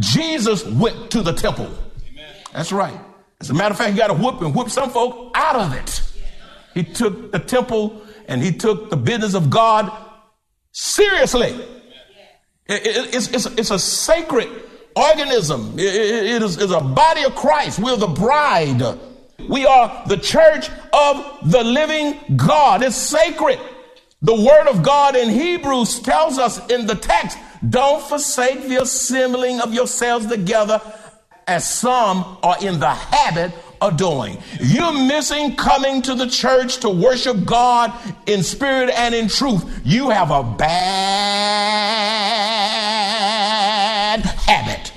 Jesus 0.00 0.66
went 0.66 1.12
to 1.12 1.22
the 1.22 1.32
temple. 1.32 1.70
That's 2.52 2.72
right. 2.72 2.98
As 3.40 3.50
a 3.50 3.54
matter 3.54 3.70
of 3.70 3.78
fact, 3.78 3.92
he 3.92 3.96
got 3.96 4.08
to 4.08 4.14
whoop 4.14 4.40
and 4.40 4.52
whoop 4.52 4.68
some 4.68 4.90
folk 4.90 5.30
out 5.36 5.54
of 5.54 5.74
it. 5.74 6.02
He 6.74 6.82
took 6.82 7.30
the 7.30 7.38
temple 7.38 8.02
and 8.26 8.42
he 8.42 8.50
took 8.50 8.90
the 8.90 8.96
business 8.96 9.34
of 9.34 9.48
God 9.48 9.92
seriously. 10.72 11.54
it's, 12.66 13.28
it's, 13.28 13.46
it's, 13.46 13.70
a 13.70 13.78
sacred 13.78 14.48
organism. 14.96 15.74
it, 15.78 16.42
is 16.42 16.70
a 16.70 16.80
body 16.80 17.24
of 17.24 17.34
Christ. 17.34 17.78
We're 17.78 17.96
the 17.96 18.06
bride. 18.06 18.82
We 19.48 19.66
are 19.66 20.02
the 20.06 20.16
church 20.16 20.70
of 20.92 21.50
the 21.50 21.62
living 21.62 22.36
God. 22.36 22.82
It's 22.82 22.96
sacred. 22.96 23.58
The 24.22 24.34
word 24.34 24.68
of 24.68 24.82
God 24.82 25.16
in 25.16 25.28
Hebrews 25.30 26.00
tells 26.00 26.38
us 26.38 26.64
in 26.70 26.86
the 26.86 26.94
text 26.94 27.38
Don't 27.68 28.02
forsake 28.02 28.68
the 28.68 28.82
assembling 28.82 29.60
of 29.60 29.74
yourselves 29.74 30.26
together 30.26 30.80
as 31.48 31.68
some 31.68 32.38
are 32.42 32.56
in 32.62 32.78
the 32.78 32.90
habit 32.90 33.52
of 33.82 33.96
doing. 33.96 34.38
You're 34.60 34.92
missing 34.92 35.56
coming 35.56 36.00
to 36.02 36.14
the 36.14 36.28
church 36.28 36.78
to 36.78 36.88
worship 36.88 37.44
God 37.44 37.92
in 38.26 38.42
spirit 38.42 38.90
and 38.90 39.14
in 39.14 39.28
truth. 39.28 39.80
You 39.84 40.10
have 40.10 40.30
a 40.30 40.42
bad 40.42 40.72
habit. 44.20 44.92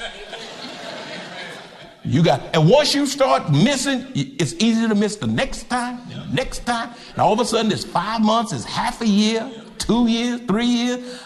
You 2.03 2.21
got, 2.23 2.41
and 2.53 2.69
once 2.69 2.93
you 2.93 3.07
start 3.07 3.51
missing, 3.51 4.05
it's 4.13 4.53
easy 4.59 4.87
to 4.87 4.93
miss 4.93 5.15
the 5.15 5.25
next 5.25 5.67
time, 5.69 5.99
next 6.31 6.59
time, 6.59 6.93
and 7.11 7.19
all 7.19 7.33
of 7.33 7.39
a 7.39 7.45
sudden 7.45 7.71
it's 7.71 7.83
five 7.83 8.21
months, 8.21 8.53
it's 8.53 8.63
half 8.63 9.01
a 9.01 9.07
year, 9.07 9.51
two 9.79 10.07
years, 10.07 10.41
three 10.41 10.67
years. 10.67 11.19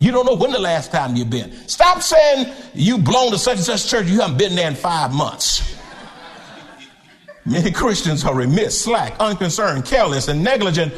You 0.00 0.12
don't 0.12 0.24
know 0.24 0.34
when 0.34 0.50
the 0.50 0.58
last 0.58 0.90
time 0.92 1.14
you've 1.14 1.28
been. 1.30 1.52
Stop 1.68 2.00
saying 2.00 2.54
you've 2.72 3.04
blown 3.04 3.32
to 3.32 3.38
such 3.38 3.56
and 3.56 3.64
such 3.64 3.86
church, 3.86 4.06
you 4.06 4.20
haven't 4.20 4.38
been 4.38 4.54
there 4.54 4.68
in 4.68 4.74
five 4.74 5.12
months. 5.12 5.73
Many 7.46 7.70
Christians 7.70 8.24
are 8.24 8.34
remiss, 8.34 8.80
slack, 8.80 9.16
unconcerned, 9.20 9.84
careless, 9.84 10.28
and 10.28 10.42
negligent 10.42 10.94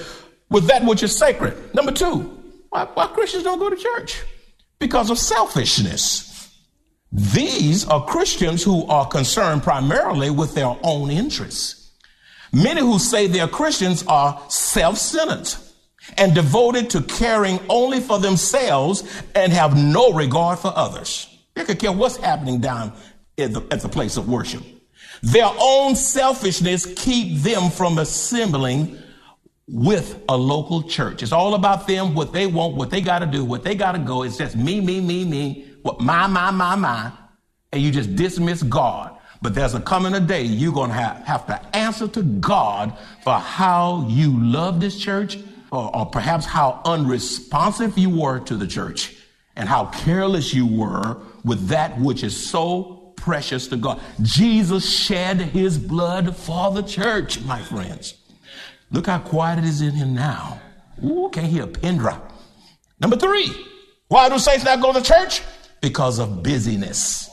with 0.48 0.66
that 0.68 0.84
which 0.84 1.02
is 1.02 1.16
sacred. 1.16 1.74
Number 1.74 1.92
two, 1.92 2.20
why, 2.70 2.84
why 2.94 3.08
Christians 3.08 3.44
don't 3.44 3.58
go 3.58 3.70
to 3.70 3.76
church? 3.76 4.22
Because 4.78 5.10
of 5.10 5.18
selfishness. 5.18 6.54
These 7.10 7.86
are 7.86 8.04
Christians 8.04 8.62
who 8.62 8.86
are 8.86 9.06
concerned 9.06 9.62
primarily 9.62 10.30
with 10.30 10.54
their 10.54 10.76
own 10.82 11.10
interests. 11.10 11.90
Many 12.52 12.80
who 12.80 12.98
say 12.98 13.26
they're 13.26 13.48
Christians 13.48 14.04
are 14.06 14.40
self 14.48 14.98
centered 14.98 15.52
and 16.16 16.34
devoted 16.34 16.90
to 16.90 17.02
caring 17.02 17.58
only 17.68 18.00
for 18.00 18.18
themselves 18.18 19.02
and 19.34 19.52
have 19.52 19.76
no 19.76 20.12
regard 20.12 20.58
for 20.58 20.72
others. 20.76 21.26
They 21.54 21.64
could 21.64 21.78
care 21.78 21.92
what's 21.92 22.16
happening 22.16 22.60
down 22.60 22.92
at 23.38 23.52
the, 23.52 23.66
at 23.70 23.80
the 23.80 23.88
place 23.88 24.16
of 24.16 24.28
worship. 24.28 24.62
Their 25.22 25.50
own 25.60 25.96
selfishness 25.96 26.86
keep 26.96 27.38
them 27.38 27.70
from 27.70 27.98
assembling 27.98 28.98
with 29.68 30.22
a 30.28 30.36
local 30.36 30.82
church. 30.82 31.22
It's 31.22 31.32
all 31.32 31.54
about 31.54 31.86
them, 31.86 32.14
what 32.14 32.32
they 32.32 32.46
want, 32.46 32.76
what 32.76 32.90
they 32.90 33.00
got 33.00 33.20
to 33.20 33.26
do, 33.26 33.44
what 33.44 33.64
they 33.64 33.74
got 33.74 33.92
to 33.92 33.98
go. 33.98 34.22
It's 34.22 34.36
just 34.36 34.56
me, 34.56 34.80
me, 34.80 35.00
me, 35.00 35.24
me, 35.24 35.66
what 35.82 36.00
my, 36.00 36.26
my, 36.26 36.50
my, 36.50 36.76
my, 36.76 37.12
and 37.72 37.82
you 37.82 37.90
just 37.90 38.14
dismiss 38.14 38.62
God. 38.62 39.16
But 39.42 39.54
there's 39.54 39.74
a 39.74 39.80
coming 39.80 40.14
a 40.14 40.20
day 40.20 40.42
you're 40.42 40.72
going 40.72 40.90
to 40.90 40.96
have, 40.96 41.16
have 41.26 41.46
to 41.46 41.76
answer 41.76 42.08
to 42.08 42.22
God 42.22 42.96
for 43.22 43.34
how 43.34 44.06
you 44.08 44.38
love 44.42 44.80
this 44.80 44.98
church 44.98 45.38
or, 45.70 45.94
or 45.94 46.06
perhaps 46.06 46.46
how 46.46 46.80
unresponsive 46.84 47.98
you 47.98 48.10
were 48.10 48.40
to 48.40 48.56
the 48.56 48.66
church 48.66 49.16
and 49.56 49.68
how 49.68 49.86
careless 49.86 50.54
you 50.54 50.66
were 50.66 51.18
with 51.44 51.68
that 51.68 51.98
which 51.98 52.22
is 52.22 52.36
so 52.36 52.95
precious 53.26 53.66
to 53.66 53.76
God. 53.76 54.00
Jesus 54.22 54.88
shed 54.88 55.40
his 55.40 55.78
blood 55.78 56.36
for 56.36 56.70
the 56.70 56.82
church, 56.82 57.40
my 57.40 57.60
friends. 57.60 58.14
Look 58.92 59.08
how 59.08 59.18
quiet 59.18 59.58
it 59.58 59.64
is 59.64 59.80
in 59.80 59.90
here 59.90 60.06
now. 60.06 60.60
Ooh, 61.04 61.28
can't 61.32 61.48
hear 61.48 61.64
a 61.64 61.66
pin 61.66 61.98
drop. 61.98 62.32
Number 63.00 63.16
three, 63.16 63.52
why 64.06 64.28
do 64.28 64.38
saints 64.38 64.64
not 64.64 64.80
go 64.80 64.92
to 64.92 65.02
church? 65.02 65.42
Because 65.80 66.20
of 66.20 66.44
busyness. 66.44 67.28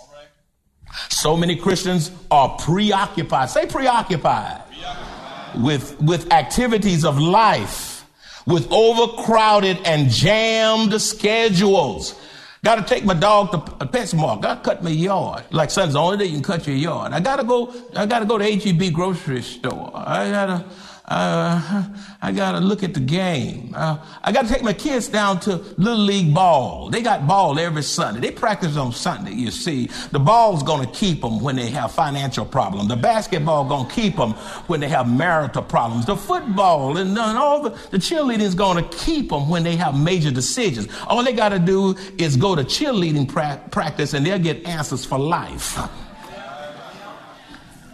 So 1.10 1.38
many 1.38 1.56
Christians 1.56 2.10
are 2.32 2.58
preoccupied. 2.58 3.52
Say 3.52 3.68
preoccupied. 3.68 4.66
preoccupied. 4.66 5.64
With, 5.64 6.02
with 6.02 6.34
activities 6.34 7.06
of 7.06 7.20
life, 7.20 8.04
with 8.48 8.68
overcrowded 8.72 9.78
and 9.86 10.10
jammed 10.10 11.00
schedules. 11.00 12.20
Got 12.64 12.76
to 12.76 12.84
take 12.84 13.04
my 13.04 13.14
dog 13.14 13.52
to 13.52 13.58
a 13.82 13.86
pet 13.86 14.08
PetSmart. 14.08 14.42
Got 14.42 14.64
to 14.64 14.70
cut 14.70 14.84
my 14.84 14.90
yard. 14.90 15.44
Like 15.52 15.70
Sunday's 15.70 15.94
the 15.94 16.00
only 16.00 16.18
day 16.18 16.26
you 16.26 16.36
can 16.36 16.44
cut 16.44 16.66
your 16.66 16.78
yard. 16.78 17.12
I 17.12 17.20
got 17.20 17.36
to 17.36 17.44
go. 17.44 17.74
I 17.94 18.06
got 18.06 18.20
to 18.20 18.26
go 18.26 18.38
to 18.38 18.56
HEB 18.56 18.94
grocery 18.94 19.42
store. 19.42 19.92
I 19.94 20.32
got 20.32 20.46
to 20.46 20.66
uh, 21.06 21.84
I 22.22 22.32
got 22.32 22.54
to 22.54 22.60
look 22.60 22.82
at 22.82 22.94
the 22.94 23.02
game. 23.02 23.74
Uh, 23.76 23.98
I 24.24 24.32
got 24.32 24.48
to 24.48 24.54
take 24.54 24.64
my 24.64 24.72
kids 24.72 25.10
down 25.10 25.42
to 25.42 25.58
Little 25.78 25.98
League 25.98 26.34
ball. 26.34 26.90
They 26.90 27.02
got 27.02 27.28
ball 27.28 27.60
every 27.60 27.84
Sunday. 27.84 28.22
They 28.22 28.32
practice 28.32 28.78
on 28.78 28.94
Sunday, 28.94 29.34
you 29.34 29.52
see. 29.52 29.90
The 30.12 30.20
ball's 30.20 30.64
going 30.64 30.86
to 30.86 30.92
keep 30.94 31.20
them 31.20 31.42
when 31.42 31.58
they 31.58 31.70
have 31.72 31.92
financial 31.92 32.46
problems. 32.46 32.88
The 32.88 32.96
basketball 32.96 33.66
going 33.66 33.88
to 33.88 33.94
keep 33.94 34.16
them 34.16 34.32
when 34.68 34.80
they 34.80 34.88
have 34.88 35.10
marital 35.10 35.64
problems. 35.64 36.06
The 36.06 36.16
football 36.16 36.96
and, 36.96 37.10
and 37.10 37.38
all 37.38 37.64
the, 37.64 37.70
the 37.92 37.98
cheerleading 37.98 38.40
is 38.40 38.56
going 38.56 38.82
to 38.82 38.98
keep 38.98 39.30
them 39.30 39.50
when 39.50 39.64
they 39.64 39.76
have 39.76 40.00
major 40.00 40.32
decisions. 40.32 40.88
All 41.08 41.22
they 41.22 41.34
got 41.34 41.50
to 41.50 41.60
do 41.60 41.98
is 42.18 42.38
go 42.38 42.56
to 42.56 42.64
cheerleading 42.64 43.28
pra- 43.28 43.62
practice 43.72 44.14
and 44.14 44.26
they'll 44.26 44.40
get 44.40 44.66
answers 44.66 45.04
for 45.04 45.20
life. 45.20 45.78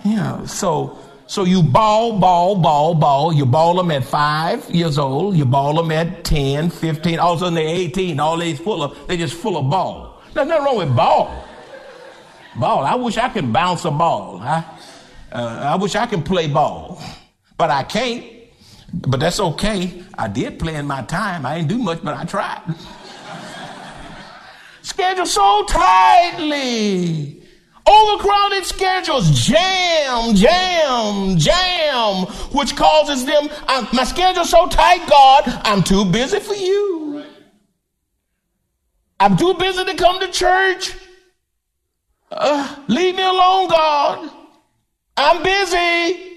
Yeah, 0.06 0.46
so 0.46 0.98
so 1.30 1.44
you 1.44 1.62
ball, 1.62 2.18
ball, 2.18 2.56
ball, 2.56 2.96
ball. 2.96 3.32
You 3.32 3.46
ball 3.46 3.76
them 3.76 3.92
at 3.92 4.04
five 4.04 4.68
years 4.72 4.98
old. 4.98 5.38
You 5.38 5.46
ball 5.46 5.76
them 5.76 5.92
at 5.92 6.24
10, 6.24 6.72
15. 6.72 7.20
All 7.20 7.34
of 7.34 7.38
a 7.38 7.40
sudden 7.42 7.54
they're 7.54 7.68
18. 7.68 8.20
All 8.20 8.36
they's 8.36 8.58
full 8.58 8.82
of, 8.82 8.98
they're 9.08 9.16
just 9.16 9.36
full 9.36 9.56
of 9.56 9.70
ball. 9.70 10.24
There's 10.34 10.48
nothing 10.48 10.66
wrong 10.66 10.78
with 10.78 10.96
ball. 10.96 11.46
Ball. 12.56 12.84
I 12.84 12.96
wish 12.96 13.18
I 13.18 13.30
could 13.30 13.54
bounce 13.54 13.86
a 13.86 13.92
ball. 13.92 14.40
I, 14.42 14.66
uh, 15.32 15.72
I 15.72 15.76
wish 15.76 15.94
I 15.96 16.08
could 16.08 16.26
play 16.26 16.48
ball, 16.48 17.00
but 17.60 17.70
I 17.70 17.84
can't. 17.84 18.26
But 18.92 19.20
that's 19.20 19.40
okay. 19.40 20.04
I 20.18 20.28
did 20.30 20.58
play 20.58 20.78
in 20.78 20.88
my 20.88 21.04
time. 21.04 21.46
I 21.46 21.58
didn't 21.58 21.70
do 21.70 21.78
much, 21.78 22.04
but 22.04 22.18
I 22.18 22.24
tried. 22.26 22.64
Schedule 24.82 25.28
so 25.28 25.64
tightly. 25.66 27.39
Overcrowded 27.90 28.66
schedules, 28.66 29.32
jam, 29.32 30.36
jam, 30.36 31.38
jam, 31.38 32.26
which 32.52 32.76
causes 32.76 33.26
them, 33.26 33.50
my 33.94 34.04
schedule's 34.04 34.52
so 34.52 34.68
tight, 34.68 35.10
God, 35.10 35.44
I'm 35.66 35.82
too 35.82 36.06
busy 36.06 36.40
for 36.40 36.54
you. 36.54 37.26
I'm 39.20 39.36
too 39.36 39.56
busy 39.56 39.86
to 39.86 39.96
come 39.96 40.20
to 40.20 40.28
church. 40.28 40.94
Uh, 42.32 42.76
leave 42.88 43.16
me 43.16 43.24
alone, 43.24 43.70
God. 43.70 44.32
I'm 45.18 45.42
busy. 45.42 46.30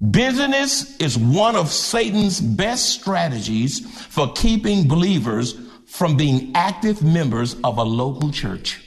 Busyness 0.00 0.96
is 0.98 1.16
one 1.16 1.54
of 1.54 1.70
Satan's 1.70 2.40
best 2.40 2.90
strategies 2.90 3.88
for 4.08 4.32
keeping 4.32 4.88
believers 4.88 5.54
from 5.86 6.16
being 6.16 6.50
active 6.56 7.02
members 7.02 7.54
of 7.62 7.78
a 7.78 7.84
local 7.84 8.30
church. 8.30 8.82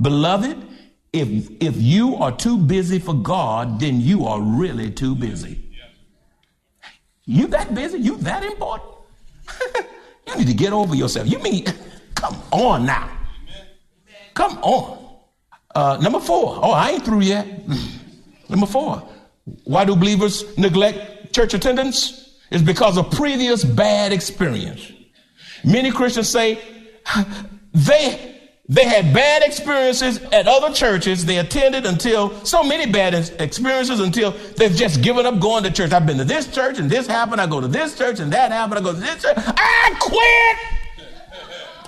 Beloved, 0.00 0.56
if, 1.12 1.50
if 1.60 1.76
you 1.76 2.16
are 2.16 2.32
too 2.32 2.58
busy 2.58 2.98
for 2.98 3.14
God, 3.14 3.80
then 3.80 4.00
you 4.00 4.26
are 4.26 4.40
really 4.40 4.90
too 4.90 5.14
busy. 5.14 5.62
You 7.24 7.48
that 7.48 7.74
busy? 7.74 7.98
You 7.98 8.16
that 8.18 8.44
important? 8.44 8.90
you 10.28 10.36
need 10.36 10.46
to 10.46 10.54
get 10.54 10.72
over 10.72 10.94
yourself. 10.94 11.28
You 11.28 11.38
mean, 11.40 11.64
come 12.14 12.36
on 12.52 12.86
now. 12.86 13.10
Come 14.34 14.58
on. 14.58 15.18
Uh, 15.74 15.98
number 16.00 16.20
four. 16.20 16.58
Oh, 16.62 16.70
I 16.70 16.90
ain't 16.90 17.04
through 17.04 17.20
yet. 17.20 17.46
number 18.48 18.66
four. 18.66 19.02
Why 19.64 19.84
do 19.84 19.96
believers 19.96 20.56
neglect 20.56 21.34
church 21.34 21.54
attendance? 21.54 22.38
It's 22.50 22.62
because 22.62 22.96
of 22.96 23.10
previous 23.10 23.64
bad 23.64 24.12
experience. 24.12 24.92
Many 25.64 25.90
Christians 25.90 26.28
say 26.28 26.60
they 27.74 28.35
they 28.68 28.84
had 28.84 29.14
bad 29.14 29.42
experiences 29.42 30.20
at 30.32 30.48
other 30.48 30.72
churches 30.72 31.24
they 31.24 31.38
attended 31.38 31.86
until 31.86 32.44
so 32.44 32.64
many 32.64 32.90
bad 32.90 33.14
experiences 33.40 34.00
until 34.00 34.32
they've 34.56 34.74
just 34.74 35.02
given 35.02 35.24
up 35.24 35.38
going 35.38 35.62
to 35.62 35.70
church. 35.70 35.92
I've 35.92 36.04
been 36.04 36.18
to 36.18 36.24
this 36.24 36.52
church 36.52 36.80
and 36.80 36.90
this 36.90 37.06
happened. 37.06 37.40
I 37.40 37.46
go 37.46 37.60
to 37.60 37.68
this 37.68 37.96
church 37.96 38.18
and 38.18 38.32
that 38.32 38.50
happened. 38.50 38.80
I 38.80 38.82
go 38.82 38.92
to 38.92 38.98
this 38.98 39.22
church. 39.22 39.36
I 39.36 39.94
quit. 40.00 41.06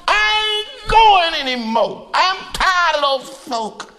I 0.06 0.64
ain't 0.68 0.88
going 0.88 1.34
anymore. 1.34 2.10
I'm 2.14 2.36
tired 2.52 3.02
of 3.02 3.26
those 3.26 3.36
folk. 3.38 3.94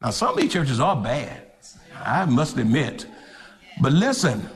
Now, 0.00 0.10
some 0.10 0.30
of 0.30 0.36
these 0.40 0.52
churches 0.52 0.80
are 0.80 0.96
bad. 0.96 1.42
I 1.94 2.24
must 2.24 2.56
admit. 2.56 3.06
But 3.82 3.92
listen, 3.92 4.48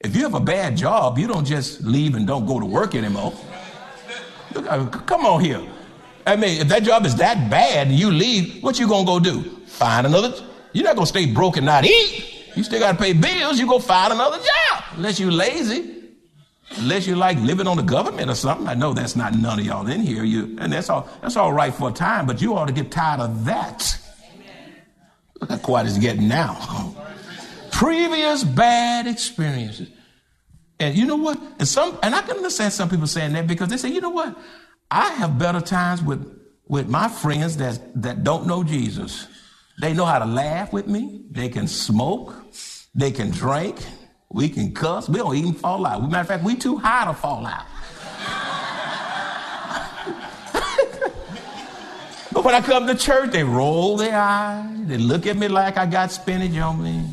if 0.00 0.14
you 0.14 0.22
have 0.22 0.34
a 0.34 0.40
bad 0.40 0.76
job, 0.76 1.18
you 1.18 1.26
don't 1.26 1.46
just 1.46 1.82
leave 1.82 2.14
and 2.14 2.26
don't 2.26 2.44
go 2.44 2.60
to 2.60 2.66
work 2.66 2.94
anymore. 2.94 3.32
Uh, 4.54 4.86
come 4.86 5.24
on 5.24 5.42
here. 5.42 5.62
I 6.26 6.34
mean, 6.34 6.60
if 6.60 6.68
that 6.68 6.82
job 6.82 7.06
is 7.06 7.14
that 7.16 7.48
bad 7.48 7.86
and 7.86 7.96
you 7.96 8.10
leave, 8.10 8.62
what 8.62 8.78
you 8.78 8.88
gonna 8.88 9.06
go 9.06 9.20
do? 9.20 9.42
Find 9.66 10.06
another. 10.06 10.34
You're 10.72 10.84
not 10.84 10.96
gonna 10.96 11.06
stay 11.06 11.26
broke 11.26 11.56
and 11.56 11.64
not 11.64 11.84
eat. 11.84 12.52
You 12.56 12.64
still 12.64 12.80
gotta 12.80 12.98
pay 12.98 13.12
bills. 13.12 13.58
You 13.60 13.66
go 13.66 13.78
find 13.78 14.12
another 14.12 14.38
job. 14.38 14.84
Unless 14.96 15.20
you're 15.20 15.30
lazy. 15.30 15.92
Unless 16.78 17.06
you 17.06 17.14
like 17.14 17.38
living 17.38 17.68
on 17.68 17.76
the 17.76 17.82
government 17.82 18.28
or 18.28 18.34
something. 18.34 18.66
I 18.66 18.74
know 18.74 18.92
that's 18.92 19.14
not 19.14 19.34
none 19.34 19.60
of 19.60 19.64
y'all 19.64 19.86
in 19.86 20.00
here. 20.00 20.24
You 20.24 20.56
and 20.60 20.72
that's 20.72 20.90
all 20.90 21.08
that's 21.22 21.36
all 21.36 21.52
right 21.52 21.72
for 21.72 21.90
a 21.90 21.92
time, 21.92 22.26
but 22.26 22.42
you 22.42 22.56
ought 22.56 22.66
to 22.66 22.72
get 22.74 22.90
tired 22.90 23.20
of 23.20 23.44
that. 23.44 23.98
Look 25.40 25.50
how 25.50 25.58
quiet 25.58 25.86
it's 25.86 25.98
getting 25.98 26.26
now. 26.26 26.94
Previous 27.70 28.42
bad 28.42 29.06
experiences. 29.06 29.90
And 30.80 30.96
you 30.96 31.06
know 31.06 31.16
what? 31.16 31.38
And 31.58 31.68
some 31.68 31.98
and 32.02 32.14
I 32.14 32.22
can 32.22 32.36
understand 32.36 32.72
some 32.72 32.88
people 32.88 33.06
saying 33.06 33.32
that 33.34 33.46
because 33.46 33.68
they 33.68 33.76
say, 33.76 33.90
you 33.90 34.00
know 34.00 34.10
what? 34.10 34.36
I 34.90 35.12
have 35.14 35.38
better 35.38 35.60
times 35.60 36.02
with, 36.02 36.38
with 36.68 36.88
my 36.88 37.08
friends 37.08 37.56
that, 37.58 37.80
that 38.02 38.24
don't 38.24 38.46
know 38.46 38.62
Jesus. 38.62 39.26
They 39.80 39.92
know 39.92 40.04
how 40.04 40.18
to 40.18 40.24
laugh 40.24 40.72
with 40.72 40.86
me. 40.86 41.22
They 41.30 41.48
can 41.48 41.68
smoke. 41.68 42.34
They 42.94 43.10
can 43.10 43.30
drink. 43.30 43.78
We 44.30 44.48
can 44.48 44.72
cuss. 44.74 45.08
We 45.08 45.18
don't 45.18 45.36
even 45.36 45.52
fall 45.52 45.86
out. 45.86 46.02
Matter 46.02 46.20
of 46.20 46.28
fact, 46.28 46.44
we 46.44 46.56
too 46.56 46.76
high 46.76 47.04
to 47.04 47.14
fall 47.14 47.46
out. 47.46 47.66
but 52.32 52.44
when 52.44 52.54
I 52.54 52.60
come 52.60 52.86
to 52.86 52.94
church, 52.94 53.30
they 53.30 53.44
roll 53.44 53.96
their 53.96 54.18
eyes. 54.18 54.86
They 54.86 54.98
look 54.98 55.26
at 55.26 55.36
me 55.36 55.48
like 55.48 55.76
I 55.76 55.86
got 55.86 56.10
spinach 56.10 56.56
on 56.58 56.82
me. 56.82 57.04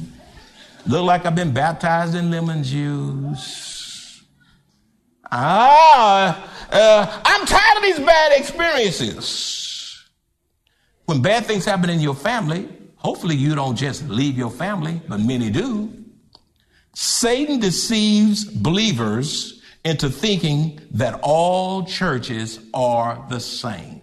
Look 0.85 1.05
like 1.05 1.25
I've 1.25 1.35
been 1.35 1.53
baptized 1.53 2.15
in 2.15 2.29
lemon 2.29 2.63
juice. 2.63 4.23
Ah, 5.31 6.52
uh, 6.73 7.21
I'm 7.23 7.45
tired 7.45 7.77
of 7.77 7.83
these 7.83 7.99
bad 7.99 8.39
experiences. 8.39 10.03
When 11.05 11.21
bad 11.21 11.45
things 11.45 11.65
happen 11.65 11.89
in 11.89 11.99
your 11.99 12.15
family, 12.15 12.67
hopefully 12.95 13.35
you 13.35 13.55
don't 13.55 13.75
just 13.75 14.07
leave 14.09 14.37
your 14.37 14.51
family, 14.51 15.01
but 15.07 15.19
many 15.19 15.49
do. 15.49 15.93
Satan 16.93 17.59
deceives 17.59 18.45
believers 18.45 19.61
into 19.83 20.09
thinking 20.09 20.79
that 20.91 21.19
all 21.21 21.85
churches 21.85 22.59
are 22.73 23.25
the 23.29 23.39
same. 23.39 24.01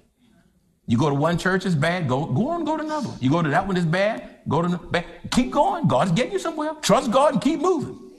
You 0.86 0.98
go 0.98 1.08
to 1.08 1.14
one 1.14 1.38
church, 1.38 1.64
it's 1.66 1.74
bad. 1.74 2.08
Go, 2.08 2.26
go 2.26 2.48
on, 2.48 2.64
go 2.64 2.76
to 2.76 2.82
another. 2.82 3.10
You 3.20 3.30
go 3.30 3.42
to 3.42 3.48
that 3.48 3.66
one, 3.66 3.76
it's 3.76 3.86
bad. 3.86 4.40
Go 4.48 4.62
to 4.62 4.76
bad. 4.76 5.06
Keep 5.30 5.52
going. 5.52 5.86
God's 5.86 6.12
getting 6.12 6.32
you 6.32 6.38
somewhere. 6.38 6.74
Trust 6.82 7.12
God 7.12 7.34
and 7.34 7.42
keep 7.42 7.60
moving. 7.60 8.09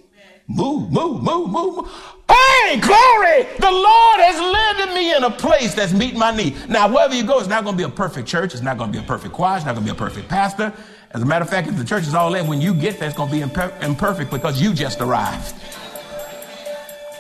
Move, 0.56 0.92
move, 0.92 1.24
move, 1.24 1.50
move. 1.50 1.90
Hey, 2.30 2.80
glory! 2.80 3.48
The 3.58 3.72
Lord 3.72 4.20
has 4.20 4.40
landed 4.40 4.94
me 4.94 5.16
in 5.16 5.24
a 5.24 5.32
place 5.32 5.74
that's 5.74 5.94
meeting 5.94 6.20
my 6.20 6.36
need. 6.36 6.56
Now, 6.70 6.92
wherever 6.92 7.16
you 7.16 7.24
go, 7.24 7.40
it's 7.40 7.48
not 7.48 7.64
going 7.64 7.78
to 7.78 7.78
be 7.78 7.90
a 7.92 7.94
perfect 7.94 8.28
church. 8.28 8.54
It's 8.54 8.62
not 8.62 8.78
going 8.78 8.92
to 8.92 8.98
be 8.98 9.04
a 9.04 9.08
perfect 9.08 9.34
choir. 9.34 9.58
It's 9.58 9.66
not 9.66 9.76
going 9.76 9.86
to 9.86 9.94
be 9.94 9.98
a 9.98 10.00
perfect 10.00 10.28
pastor. 10.28 10.74
As 11.12 11.22
a 11.22 11.26
matter 11.26 11.44
of 11.44 11.50
fact, 11.50 11.68
if 11.68 11.78
the 11.78 11.86
church 11.86 12.04
is 12.04 12.14
all 12.14 12.36
in, 12.36 12.48
when 12.48 12.60
you 12.60 12.74
get 12.74 13.00
there, 13.00 13.08
it's 13.08 13.18
going 13.18 13.30
to 13.30 13.36
be 13.36 13.42
imper- 13.42 13.82
imperfect 13.82 14.30
because 14.30 14.62
you 14.62 14.74
just 14.74 15.00
arrived. 15.00 15.56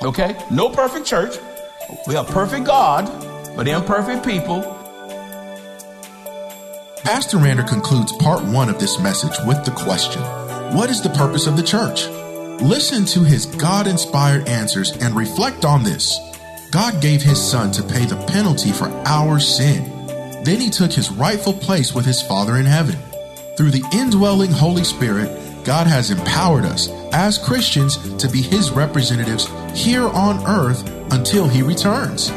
Okay? 0.01 0.35
No 0.51 0.69
perfect 0.69 1.05
church. 1.05 1.37
We 2.07 2.15
have 2.15 2.27
perfect 2.27 2.65
God, 2.65 3.05
but 3.55 3.67
imperfect 3.67 4.25
people. 4.25 4.61
Pastor 7.03 7.37
Rander 7.37 7.67
concludes 7.67 8.11
part 8.17 8.43
one 8.43 8.69
of 8.69 8.79
this 8.79 8.99
message 8.99 9.37
with 9.45 9.63
the 9.65 9.71
question 9.71 10.21
What 10.75 10.89
is 10.89 11.01
the 11.01 11.09
purpose 11.09 11.47
of 11.47 11.57
the 11.57 11.63
church? 11.63 12.07
Listen 12.61 13.05
to 13.05 13.23
his 13.23 13.45
God 13.45 13.87
inspired 13.87 14.47
answers 14.47 14.91
and 14.97 15.15
reflect 15.15 15.65
on 15.65 15.83
this. 15.83 16.17
God 16.71 17.01
gave 17.01 17.21
his 17.21 17.41
son 17.41 17.71
to 17.71 17.83
pay 17.83 18.05
the 18.05 18.23
penalty 18.27 18.71
for 18.71 18.87
our 19.05 19.39
sin. 19.39 19.83
Then 20.43 20.59
he 20.59 20.69
took 20.69 20.91
his 20.91 21.11
rightful 21.11 21.53
place 21.53 21.93
with 21.93 22.05
his 22.05 22.21
Father 22.21 22.57
in 22.57 22.65
heaven. 22.65 22.97
Through 23.57 23.71
the 23.71 23.83
indwelling 23.93 24.51
Holy 24.51 24.83
Spirit, 24.83 25.29
God 25.63 25.85
has 25.85 26.09
empowered 26.09 26.65
us 26.65 26.89
as 27.13 27.37
Christians 27.37 27.97
to 28.17 28.27
be 28.27 28.41
His 28.41 28.71
representatives 28.71 29.47
here 29.75 30.07
on 30.07 30.43
earth 30.47 30.87
until 31.11 31.47
He 31.47 31.61
returns. 31.61 32.29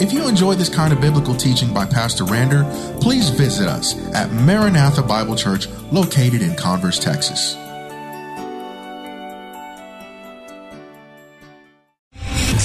If 0.00 0.12
you 0.12 0.26
enjoy 0.26 0.54
this 0.54 0.74
kind 0.74 0.92
of 0.92 1.00
biblical 1.00 1.34
teaching 1.34 1.74
by 1.74 1.84
Pastor 1.84 2.24
Rander, 2.24 2.64
please 3.02 3.28
visit 3.28 3.68
us 3.68 3.94
at 4.14 4.32
Maranatha 4.32 5.02
Bible 5.02 5.36
Church 5.36 5.68
located 5.92 6.40
in 6.40 6.56
Converse, 6.56 6.98
Texas. 6.98 7.59